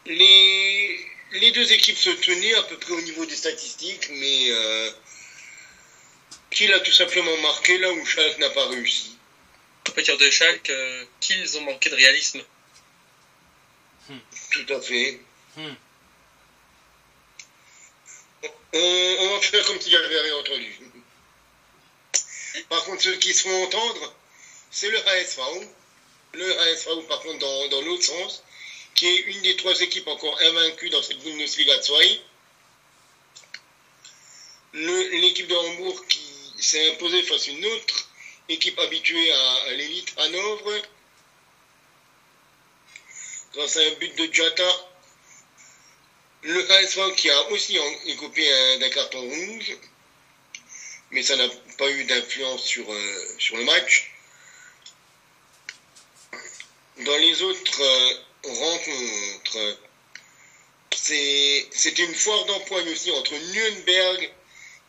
[0.05, 4.91] Les, deux équipes se tenaient à peu près au niveau des statistiques, mais euh,
[6.51, 9.12] qu'il a tout simplement marqué là où Schalke n'a pas réussi.
[9.87, 10.71] On peut dire de Schalke
[11.19, 12.43] qu'ils ont manqué de réalisme.
[14.51, 15.19] Tout à fait.
[15.55, 15.73] Hmm.
[18.75, 20.79] On, va faire comme si j'avais rien entendu.
[22.69, 24.15] Par contre, ceux qui se font entendre,
[24.71, 25.67] c'est le HSV.
[26.33, 28.43] Le HSV, par contre, dans, dans l'autre sens,
[28.95, 31.93] qui est une des trois équipes encore invaincues dans cette Bundesliga 2.
[35.21, 36.21] L'équipe de Hambourg qui
[36.59, 38.09] s'est imposée face à une autre
[38.53, 40.81] équipe habituée à, l'élite Hanovre
[43.53, 44.69] grâce à un but de Jata.
[46.43, 47.77] Le HSV qui a aussi
[48.07, 49.77] écopé d'un carton rouge,
[51.11, 51.47] mais ça n'a
[51.77, 54.11] pas eu d'influence sur, euh, sur le match.
[56.97, 59.77] Dans les autres euh, rencontre.
[60.95, 64.31] C'était une foire d'empoigne aussi entre Nürnberg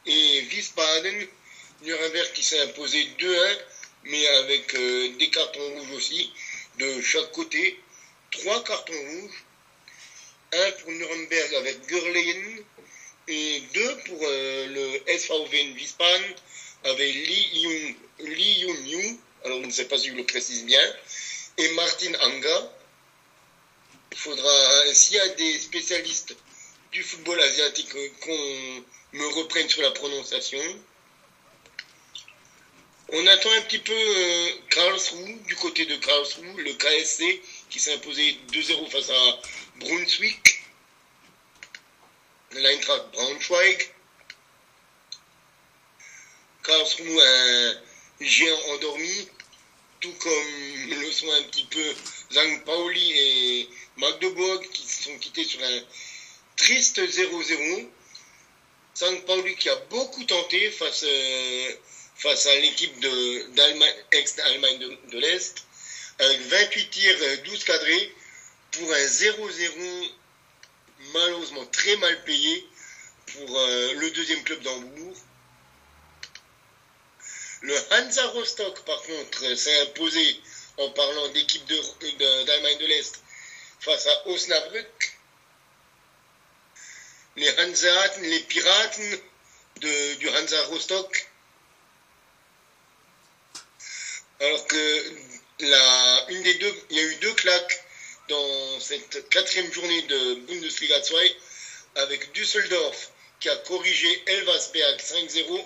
[0.06, 1.26] et Wiesbaden.
[1.84, 3.58] Nuremberg qui s'est imposé 2-1,
[4.04, 6.32] mais avec euh, des cartons rouges aussi
[6.78, 7.78] de chaque côté.
[8.30, 9.44] Trois cartons rouges.
[10.52, 12.56] Un pour Nuremberg avec Görleyen
[13.28, 16.34] et deux pour euh, le SVW Wiesbaden
[16.84, 20.94] avec Li Yun, alors je ne sais pas si je le précise bien,
[21.58, 22.72] et Martin Anga.
[24.12, 26.36] Il faudra, s'il y a des spécialistes
[26.92, 27.88] du football asiatique,
[28.20, 30.60] qu'on me reprenne sur la prononciation.
[33.10, 37.94] On attend un petit peu euh, Karlsruhe, du côté de Karlsruhe, le KSC qui s'est
[37.94, 39.40] imposé 2-0 face à
[39.76, 40.62] Brunswick,
[42.52, 43.90] l'Eintracht Braunschweig.
[46.62, 47.74] Karlsruhe, un
[48.20, 49.28] géant endormi,
[50.00, 51.94] tout comme le sont un petit peu
[52.32, 55.80] Zhang Pauli et Magdeburg qui se sont quittés sur un
[56.56, 57.88] triste 0-0.
[58.96, 61.76] Zhang Pauli qui a beaucoup tenté face, euh,
[62.24, 63.06] face à l'équipe
[64.12, 64.78] ex-Allemagne
[65.10, 65.62] de, l'Est,
[66.18, 68.14] avec 28 tirs, 12 euh, cadrés,
[68.72, 70.10] pour un 0-0
[71.12, 72.66] malheureusement très mal payé
[73.26, 75.16] pour euh, le deuxième club d'Hambourg.
[77.60, 80.40] Le Hansa Rostock, par contre, s'est imposé
[80.78, 83.20] en parlant d'équipe d'Allemagne de, l'Est
[83.80, 85.18] face à Osnabrück.
[87.36, 89.00] Les Hanseaten, les Pirates
[89.80, 91.28] du Hansa Rostock.
[94.40, 95.12] Alors que
[95.60, 97.84] la, une des deux, il y a eu deux claques
[98.28, 101.16] dans cette quatrième journée de Bundesliga 2
[101.96, 105.64] avec Düsseldorf qui a corrigé Elvasberg 5-0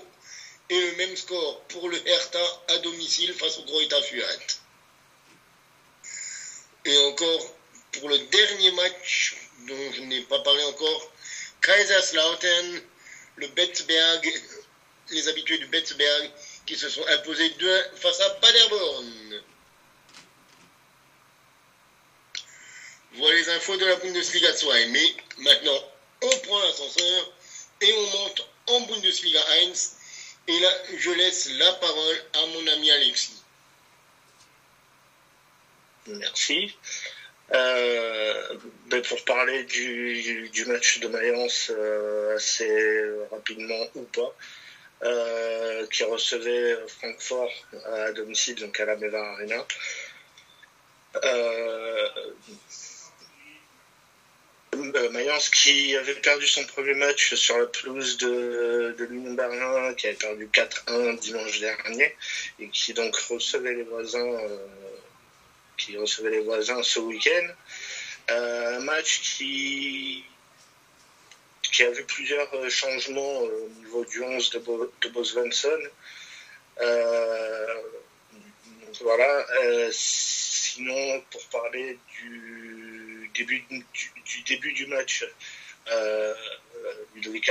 [0.70, 4.60] et le même score pour le Hertha à domicile face au Greuther Fürth.
[6.84, 7.54] Et encore,
[7.92, 9.34] pour le dernier match
[9.66, 11.10] dont je n'ai pas parlé encore,
[11.62, 12.82] Kaiserslautern,
[13.36, 14.30] le Betzberg,
[15.10, 16.30] les habitués du Betzberg,
[16.68, 19.42] qui se sont imposés 2 face à Paderborn.
[23.14, 24.86] Voilà les infos de la Bundesliga 2.
[24.88, 25.82] Mais maintenant,
[26.20, 27.32] on prend l'ascenseur
[27.80, 29.72] et on monte en Bundesliga 1
[30.48, 33.42] et là, je laisse la parole à mon ami Alexis.
[36.06, 36.76] Merci.
[37.52, 38.58] Euh,
[38.88, 44.36] ben, pour parler du, match de Mayence euh, assez rapidement ou pas,
[45.02, 47.50] euh, qui recevait Francfort
[47.86, 49.66] à domicile, donc à la Meva Arena.
[51.24, 52.08] Euh,
[55.10, 60.06] Mayence qui avait perdu son premier match sur la pelouse de, de l'Union Berlin, qui
[60.06, 62.14] avait perdu 4-1 dimanche dernier,
[62.60, 64.66] et qui donc recevait les voisins, euh,
[65.76, 67.48] qui recevait les voisins ce week-end.
[68.30, 70.24] Euh, un match qui,
[71.70, 75.08] qui a vu plusieurs changements au niveau du 11 de, Bo, de
[79.00, 79.46] voilà.
[79.90, 85.24] sinon, pour parler du début du, début du match,
[85.90, 86.34] euh,
[87.14, 87.50] Ludovic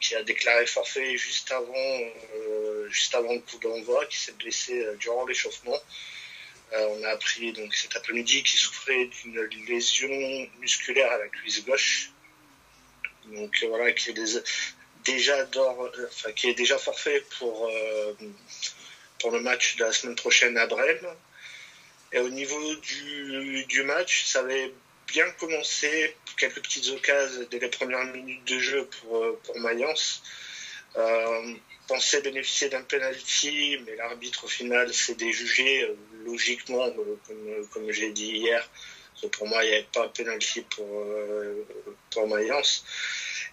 [0.00, 2.00] qui a déclaré forfait juste avant,
[2.36, 5.78] euh, juste avant le coup d'envoi, qui s'est blessé euh, durant l'échauffement.
[6.72, 10.08] Euh, on a appris donc cet après-midi qu'il souffrait d'une lésion
[10.60, 12.10] musculaire à la cuisse gauche.
[13.26, 17.70] Donc voilà, qui est déjà enfin, qui est déjà forfait pour,
[19.20, 21.06] pour le match de la semaine prochaine à Brême.
[22.12, 24.72] Et au niveau du, du match, ça avait
[25.08, 30.22] bien commencé, quelques petites occasions dès les premières minutes de jeu pour, euh, pour Mayence.
[30.96, 31.54] Euh,
[31.88, 37.90] pensait bénéficier d'un penalty, mais l'arbitre au final s'est déjugé euh, logiquement, euh, comme, comme
[37.90, 38.68] j'ai dit hier.
[39.32, 41.04] Pour moi, il n'y avait pas de penalty pour,
[42.10, 42.84] pour Mayence.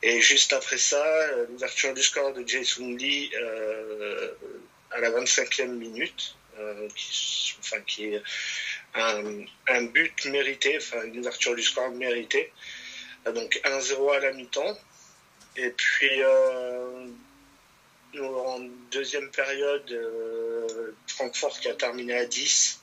[0.04, 1.04] Et juste après ça,
[1.50, 3.32] l'ouverture du score de Jason Lee
[4.92, 6.36] à la 25e minute,
[6.96, 8.22] qui, enfin, qui est
[8.96, 12.52] un, but mérité, enfin une ouverture du score méritée.
[13.26, 14.78] Donc 1-0 à la mi-temps.
[15.56, 16.24] Et puis
[18.20, 18.60] en
[18.92, 22.82] deuxième période, Francfort qui a terminé à 10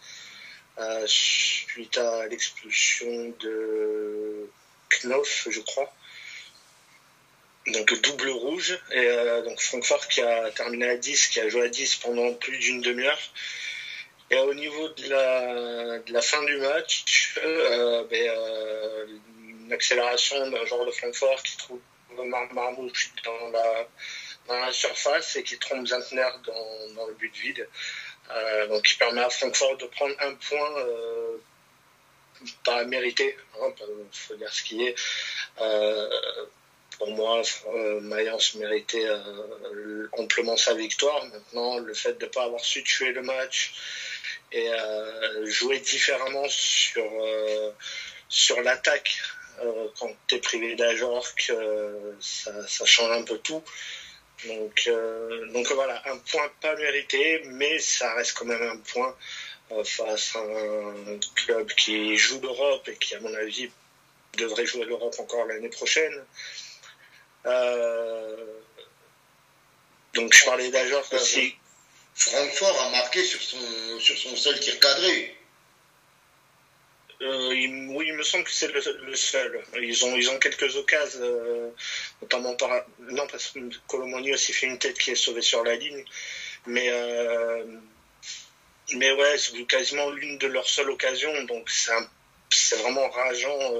[0.80, 4.48] euh, suite à l'expulsion de
[4.90, 5.92] Knopf, je crois.
[7.66, 8.78] Donc double rouge.
[8.92, 12.32] Et euh, donc Francfort qui a terminé à 10, qui a joué à 10 pendant
[12.34, 13.18] plus d'une demi-heure.
[14.30, 15.08] Et au niveau de
[16.12, 18.30] la, fin du match, euh, ben,
[19.64, 21.80] une accélération d'un joueur de Francfort qui trouve
[22.52, 26.28] Marmouche dans la, surface et qui trompe Zantner
[26.96, 27.68] dans le but vide.
[28.30, 31.36] Euh, donc qui permet à Francfort de prendre un point euh,
[32.64, 33.72] pas mérité, hein,
[34.12, 34.94] faut dire ce qui est.
[35.60, 36.08] Euh,
[36.98, 37.42] pour moi,
[38.02, 39.08] Mayence méritait
[40.12, 41.24] amplement sa victoire.
[41.26, 43.72] Maintenant, le fait de ne pas avoir su tuer le match
[44.50, 44.68] et
[45.44, 47.08] jouer différemment sur,
[48.28, 49.16] sur l'attaque
[50.00, 51.52] quand tu es privé d'Ajorc,
[52.20, 53.62] ça, change un peu tout.
[54.46, 59.16] Donc, euh, donc voilà, un point pas mérité, mais ça reste quand même un point
[59.72, 63.70] euh, face à un club qui joue l'Europe et qui, à mon avis,
[64.36, 66.24] devrait jouer l'Europe encore l'année prochaine.
[67.46, 68.46] Euh,
[70.14, 71.54] donc je parlais d'Ajor aussi.
[72.14, 75.37] Francfort a marqué sur son, sur son seul tir cadré.
[77.20, 79.60] Euh, oui, il me semble que c'est le, seul.
[79.80, 81.70] Ils ont, ils ont quelques occasions, euh,
[82.22, 82.70] notamment par.
[83.00, 83.58] Non, parce que
[83.88, 86.04] Colomoni aussi fait une tête qui est sauvée sur la ligne.
[86.66, 87.64] Mais, euh,
[88.94, 91.42] mais ouais, c'est quasiment l'une de leurs seules occasions.
[91.44, 93.74] Donc c'est vraiment rageant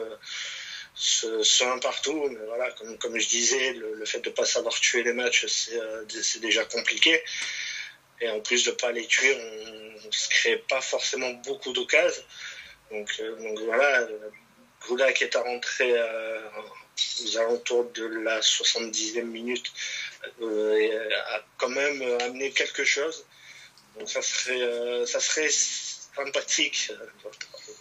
[0.95, 2.28] ce, un partout.
[2.30, 5.47] Mais voilà, comme, comme je disais, le, fait de ne pas savoir tuer les matchs,
[5.47, 7.22] c'est déjà compliqué.
[8.20, 11.72] Et en plus de ne pas les tuer, on ne se crée pas forcément beaucoup
[11.72, 12.24] d'occasions.
[12.91, 16.41] Donc, euh, donc voilà, qui est à rentrer euh,
[17.24, 19.72] aux alentours de la 70e minute
[20.41, 23.24] euh, a quand même amené quelque chose.
[23.99, 26.93] Donc ça serait, ça serait sympathique.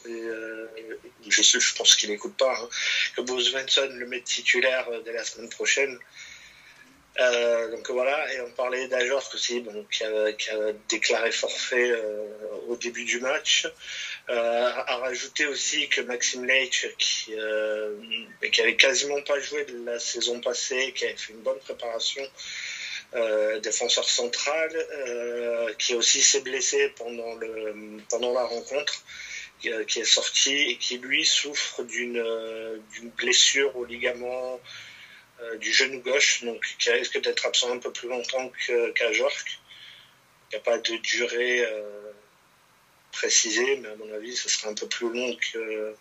[0.05, 2.69] je, sais, je pense qu'il n'écoute pas, hein,
[3.15, 5.97] que Bo Svensson le mette titulaire dès la semaine prochaine.
[7.17, 11.93] Donc voilà, et on parlait d'Ajorsk aussi, qui, a, déclaré forfait
[12.67, 13.67] au début du match.
[14.29, 17.95] Euh, à rajouter aussi que Maxime Leitch, qui, euh,
[18.51, 22.21] qui avait quasiment pas joué de la saison passée, qui avait fait une bonne préparation,
[23.15, 29.01] euh, défenseur central, euh, qui aussi s'est blessé pendant, le, pendant la rencontre,
[29.61, 32.21] qui, euh, qui est sorti et qui lui souffre d'une
[33.15, 34.59] blessure au ligament
[35.59, 38.51] du genou gauche, donc qui risque d'être absent un peu plus longtemps
[38.95, 39.59] qu'à Jork.
[40.49, 41.65] Il n'y a pas de durée
[43.11, 45.95] précisé, mais à mon avis, ce sera un peu plus long que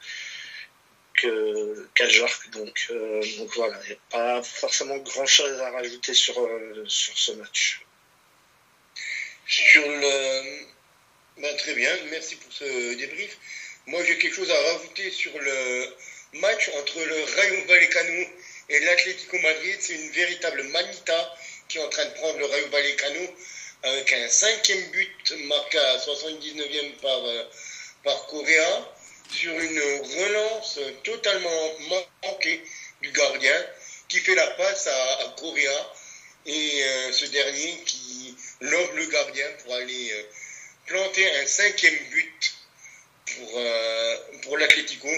[1.17, 2.07] qu'à
[2.53, 6.85] donc, euh, donc voilà, il n'y a pas forcément grand chose à rajouter sur, euh,
[6.87, 7.81] sur ce match.
[9.47, 10.67] Sur le.
[11.39, 13.37] Ben, très bien, merci pour ce débrief.
[13.87, 15.87] Moi, j'ai quelque chose à rajouter sur le
[16.35, 18.29] match entre le Rayo Vallecano
[18.69, 19.77] et l'Atlético Madrid.
[19.81, 21.37] C'est une véritable manita
[21.69, 23.21] qui est en train de prendre le Rayo Vallecano
[23.83, 27.45] avec un cinquième but marqué à 79e par, euh,
[28.03, 28.93] par Correa
[29.31, 31.73] sur une relance totalement
[32.23, 32.63] manquée
[33.03, 33.67] du gardien
[34.09, 35.93] qui fait la passe à, Correa
[36.47, 40.23] et euh, ce dernier qui lobe le gardien pour aller euh,
[40.87, 42.55] planter un cinquième but
[43.27, 43.61] pour,
[44.43, 45.09] pour l'Atlético.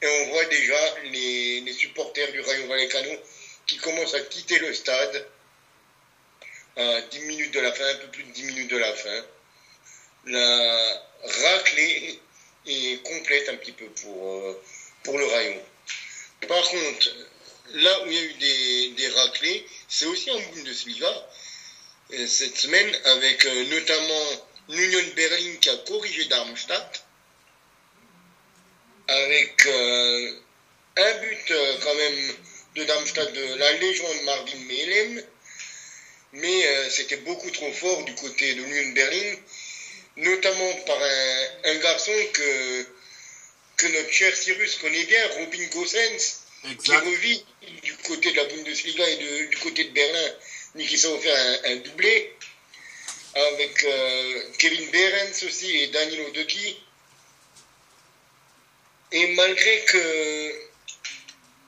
[0.00, 3.10] Et on voit déjà les, supporters du Rayo Vallecano
[3.66, 5.26] qui commencent à quitter le stade
[6.76, 9.24] à 10 minutes de la fin, un peu plus de 10 minutes de la fin.
[10.26, 12.20] La raclée
[12.66, 14.62] est complète un petit peu pour, euh,
[15.02, 15.62] pour le rayon.
[16.46, 17.08] Par contre,
[17.74, 21.28] là où il y a eu des, des raclées, c'est aussi en Bundesliga.
[22.12, 27.04] Euh, cette semaine, avec euh, notamment l'Union Berlin qui a corrigé Darmstadt,
[29.08, 29.66] avec
[30.96, 31.52] un but
[31.82, 32.34] quand même
[32.76, 35.24] de Darmstadt de la légende Marvin Melem,
[36.32, 39.36] mais euh, c'était beaucoup trop fort du côté de l'Union Berlin,
[40.16, 40.98] notamment par
[41.64, 42.86] un, garçon que,
[43.78, 46.42] que notre cher Cyrus connaît bien, Robin Gossens,
[46.84, 47.44] qui revit
[47.82, 50.34] du côté de la Bundesliga et du côté de Berlin,
[50.74, 52.34] mais qui s'est offert un, doublé,
[53.34, 56.76] avec euh, Kevin Behrens aussi et Danilo Ducky.
[59.10, 60.52] Et malgré que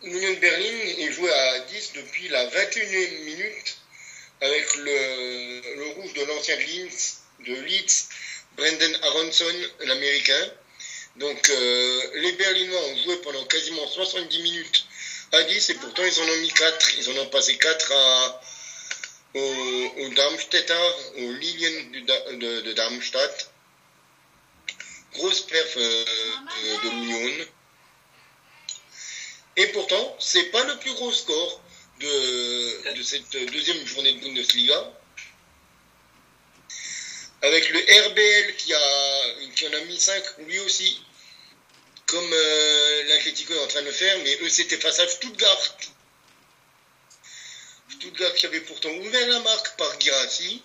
[0.02, 3.76] l'Union Berlin est joué à 10 depuis la 21e minute
[4.42, 8.08] avec le, le rouge de l'ancien de Leeds,
[8.56, 10.52] Brendan Aronson, l'américain.
[11.16, 14.84] Donc euh, les Berlinois ont joué pendant quasiment 70 minutes
[15.32, 16.98] à 10 et pourtant ils en ont mis 4.
[16.98, 18.42] Ils en ont passé 4 à,
[19.34, 20.74] au, au Darmstädter,
[21.16, 21.70] au Lilien
[22.34, 23.49] de, de Darmstadt.
[25.14, 26.04] Grosse perf euh,
[26.64, 27.46] euh, de l'Union.
[29.56, 31.60] Et pourtant, c'est pas le plus gros score
[32.00, 34.92] de, cette deuxième journée de Bundesliga.
[37.42, 41.02] Avec le RBL qui, a, qui en a mis 5 lui aussi,
[42.06, 45.76] comme euh, l'Atlético est en train de faire, mais eux c'était face à Stuttgart.
[47.88, 50.62] Stuttgart qui avait pourtant ouvert la marque par Girassi,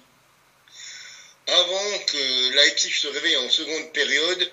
[1.48, 4.52] avant que Leipzig se réveille en seconde période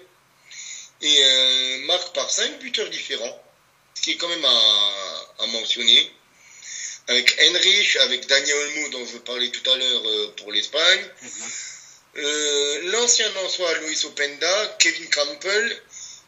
[1.00, 3.42] et euh, marque par 5 buteurs différents,
[3.94, 6.10] ce qui est quand même à, à mentionner.
[7.08, 11.04] Avec Henrich, avec Daniel Olmo dont je parlais tout à l'heure euh, pour l'Espagne,
[12.16, 15.82] euh, l'ancien Nansois Luis Openda, Kevin Campbell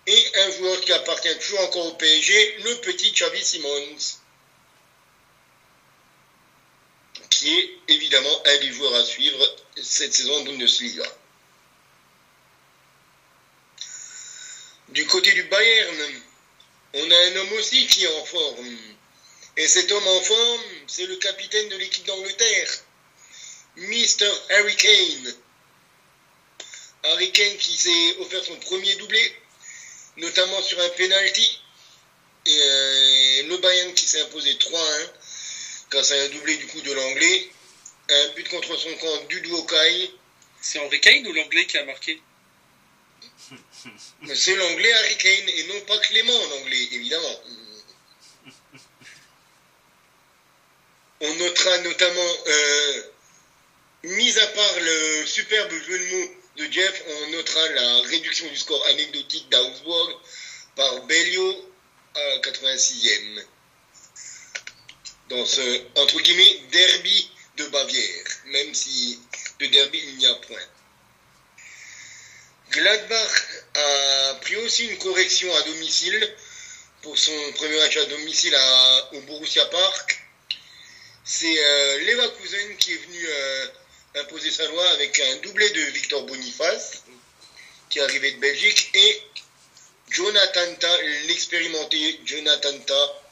[0.06, 3.96] et un joueur qui appartient toujours encore au PSG, le petit Xavi Simons,
[7.44, 11.04] qui est évidemment un des joueurs à suivre cette saison en Bundesliga.
[14.88, 16.22] Du côté du Bayern,
[16.94, 18.78] on a un homme aussi qui est en forme.
[19.58, 22.70] Et cet homme en forme, c'est le capitaine de l'équipe d'Angleterre,
[23.76, 24.30] Mr.
[24.48, 25.34] Harry Kane.
[27.02, 29.36] Harry Kane qui s'est offert son premier doublé,
[30.16, 31.60] notamment sur un penalty.
[32.46, 35.10] Et euh, le Bayern qui s'est imposé 3-1
[35.90, 37.48] grâce à un doublé du coup de l'anglais.
[38.10, 40.10] Un but contre son camp du Duokai.
[40.60, 42.20] C'est Henry Kane ou l'anglais qui a marqué
[44.34, 47.40] C'est l'anglais Harry Kane et non pas Clément en anglais, évidemment.
[51.20, 53.02] On notera notamment, euh,
[54.04, 58.56] mis à part le superbe jeu de mots de Jeff, on notera la réduction du
[58.56, 60.20] score anecdotique d'Augsburg
[60.76, 61.72] par Bellio
[62.14, 63.44] à 86e.
[65.46, 69.18] Ce, entre guillemets, derby de Bavière, même si
[69.58, 70.66] de derby il n'y a point.
[72.70, 73.32] Gladbach
[73.74, 76.34] a pris aussi une correction à domicile
[77.02, 78.56] pour son premier match à domicile
[79.12, 80.20] au Borussia Park.
[81.24, 83.66] C'est euh, Leverkusen qui est venu euh,
[84.16, 87.02] imposer sa loi avec un doublé de Victor Boniface,
[87.90, 89.22] qui est arrivé de Belgique, et
[90.10, 93.23] Jonathan Ta, l'expérimenté Jonathan Ta,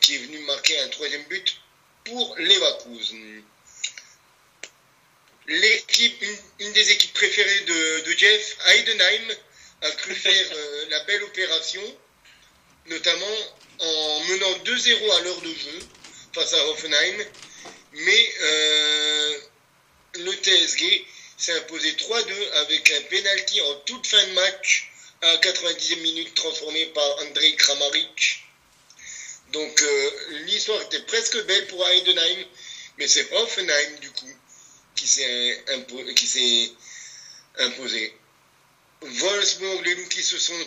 [0.00, 1.60] qui, est venu marquer un troisième but
[2.04, 3.42] pour Leverkusen.
[5.46, 6.24] L'équipe,
[6.60, 9.36] une, des équipes préférées de, de, Jeff, Heidenheim,
[9.82, 11.82] a cru faire euh, la belle opération,
[12.86, 13.36] notamment
[13.80, 15.78] en menant 2-0 à l'heure de jeu
[16.32, 17.24] face à Hoffenheim,
[17.92, 19.38] mais euh,
[20.14, 21.04] le TSG
[21.36, 24.92] s'est imposé 3-2 avec un penalty en toute fin de match
[25.22, 28.44] à 90e minute transformé par Andrei Kramaric.
[29.52, 30.10] Donc euh,
[30.46, 32.46] l'histoire était presque belle pour Heidenheim,
[32.98, 34.34] mais c'est Hoffenheim du coup
[34.96, 35.98] qui s'est impo
[37.58, 38.14] imposé.
[39.02, 40.66] Wolfsburg, les loups qui se sont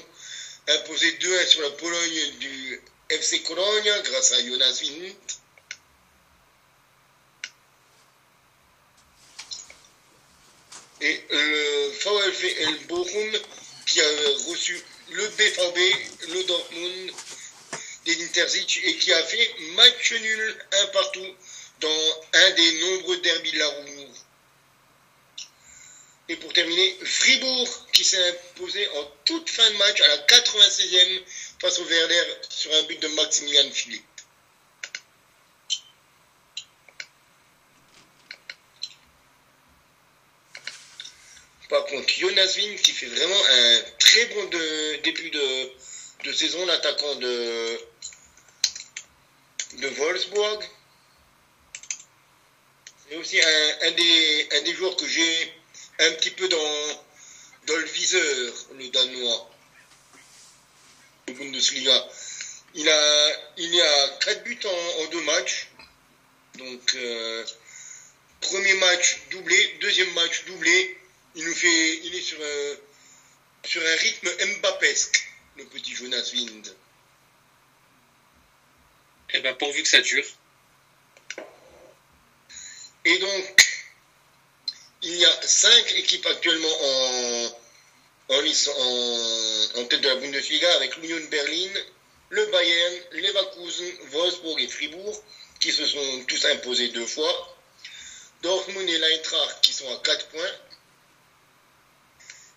[0.67, 5.15] imposés 2-1 sur la Pologne du FC Cologne grâce à Jonas Wind.
[11.01, 13.31] Et le VfL Bochum
[13.87, 14.09] qui a
[14.47, 14.79] reçu
[15.11, 17.11] le BVB, le Dortmund
[18.07, 21.35] Interzic et qui a fait match nul un partout
[21.79, 24.13] dans un des nombreux derbys de la Roue.
[26.29, 31.21] Et pour terminer, Fribourg qui s'est imposé en toute fin de match à la 96e
[31.61, 34.03] face au Werder sur un but de Maximilian Philippe.
[41.69, 44.45] Par contre, Jonas Wind qui fait vraiment un très bon
[45.03, 47.79] début de saison, l'attaquant de,
[49.77, 50.63] de Wolfsburg.
[53.07, 55.53] C'est aussi un, des, un joueurs que j'ai
[55.99, 57.03] un petit peu dans,
[57.67, 59.51] dans le viseur, le Danois,
[61.27, 62.09] de Bundesliga.
[62.73, 65.67] Il, a, il a 4 buts en, deux matchs.
[66.55, 67.45] Donc, euh,
[68.41, 70.97] premier match doublé, deuxième match doublé.
[71.35, 76.75] Il nous fait, est sur un, sur un rythme Mbappesque, le petit Jonas Wind.
[79.37, 80.23] Eh ben, pourvu que ça dure.
[83.03, 83.67] Et donc,
[85.01, 87.57] il y a cinq équipes actuellement en,
[88.29, 91.69] en, en, tête de la Bundesliga avec l'Union Berlin,
[92.29, 95.21] le Bayern, Leverkusen, Wolfsburg et Fribourg
[95.59, 97.57] qui se sont tous imposés deux fois.
[98.41, 100.55] Dortmund et l'Eintracht qui sont à 4 points.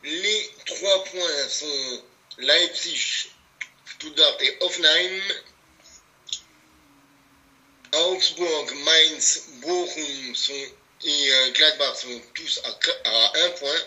[0.04, 2.02] Les 3 points sont
[2.38, 3.30] Leipzig,
[3.84, 5.22] Stuttgart et Hoffenheim.
[7.92, 10.34] Augsburg, Mainz, Bochum
[11.04, 13.82] et euh, Gladbach sont tous à, 1 point.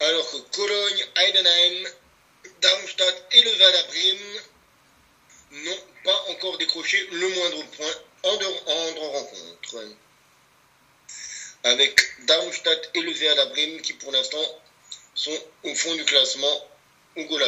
[0.00, 1.88] Alors que Cologne, Heidenheim,
[2.60, 3.50] Darmstadt et le
[5.64, 7.94] n'ont pas encore décroché le moindre point
[8.24, 9.84] en deux, rencontres.
[11.64, 14.60] Avec Darmstadt et le qui pour l'instant
[15.14, 16.68] sont au fond du classement
[17.16, 17.42] au goal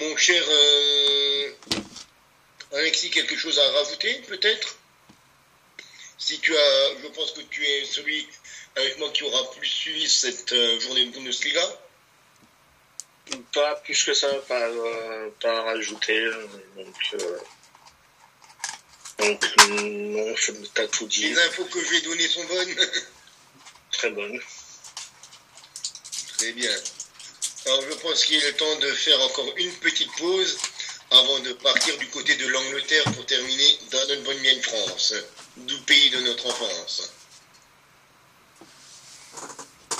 [0.00, 1.52] Mon cher euh,
[2.72, 4.76] Alexis, quelque chose à rajouter peut-être?
[6.18, 8.28] Si tu as, je pense que tu es celui
[8.76, 11.62] avec moi qui aura plus suivi cette euh, journée de Bundesliga.
[13.52, 16.30] Pas plus que ça, pas, euh, pas à rajouter.
[16.76, 17.16] Donc,
[19.18, 21.28] donc non, je t'as tout dit.
[21.28, 22.76] Les infos que je vais donner sont bonnes.
[23.92, 24.40] Très bonnes.
[26.36, 26.70] Très bien.
[27.68, 30.58] Alors je pense qu'il est temps de faire encore une petite pause
[31.10, 35.12] avant de partir du côté de l'Angleterre pour terminer dans notre bonne mienne France,
[35.58, 37.12] du pays de notre enfance.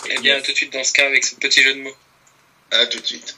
[0.09, 1.97] Eh bien, tout de suite dans ce cas avec ce petit jeu de mots.
[2.71, 3.37] À tout de suite.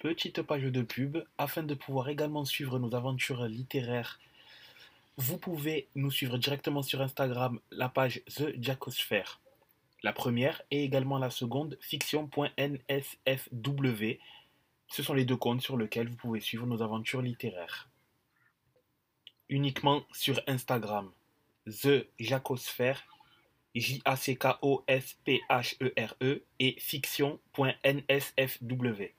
[0.00, 4.18] Petite page de pub, afin de pouvoir également suivre nos aventures littéraires,
[5.18, 9.40] vous pouvez nous suivre directement sur Instagram, la page The Jacosphere.
[10.02, 14.18] La première et également la seconde, fiction.nsfw.
[14.88, 17.88] Ce sont les deux comptes sur lesquels vous pouvez suivre nos aventures littéraires.
[19.48, 21.10] Uniquement sur Instagram,
[21.66, 23.02] The Jacosphère,
[23.74, 29.12] J-A-C-K-O-S-P-H-E-R-E, et fiction.nsfw.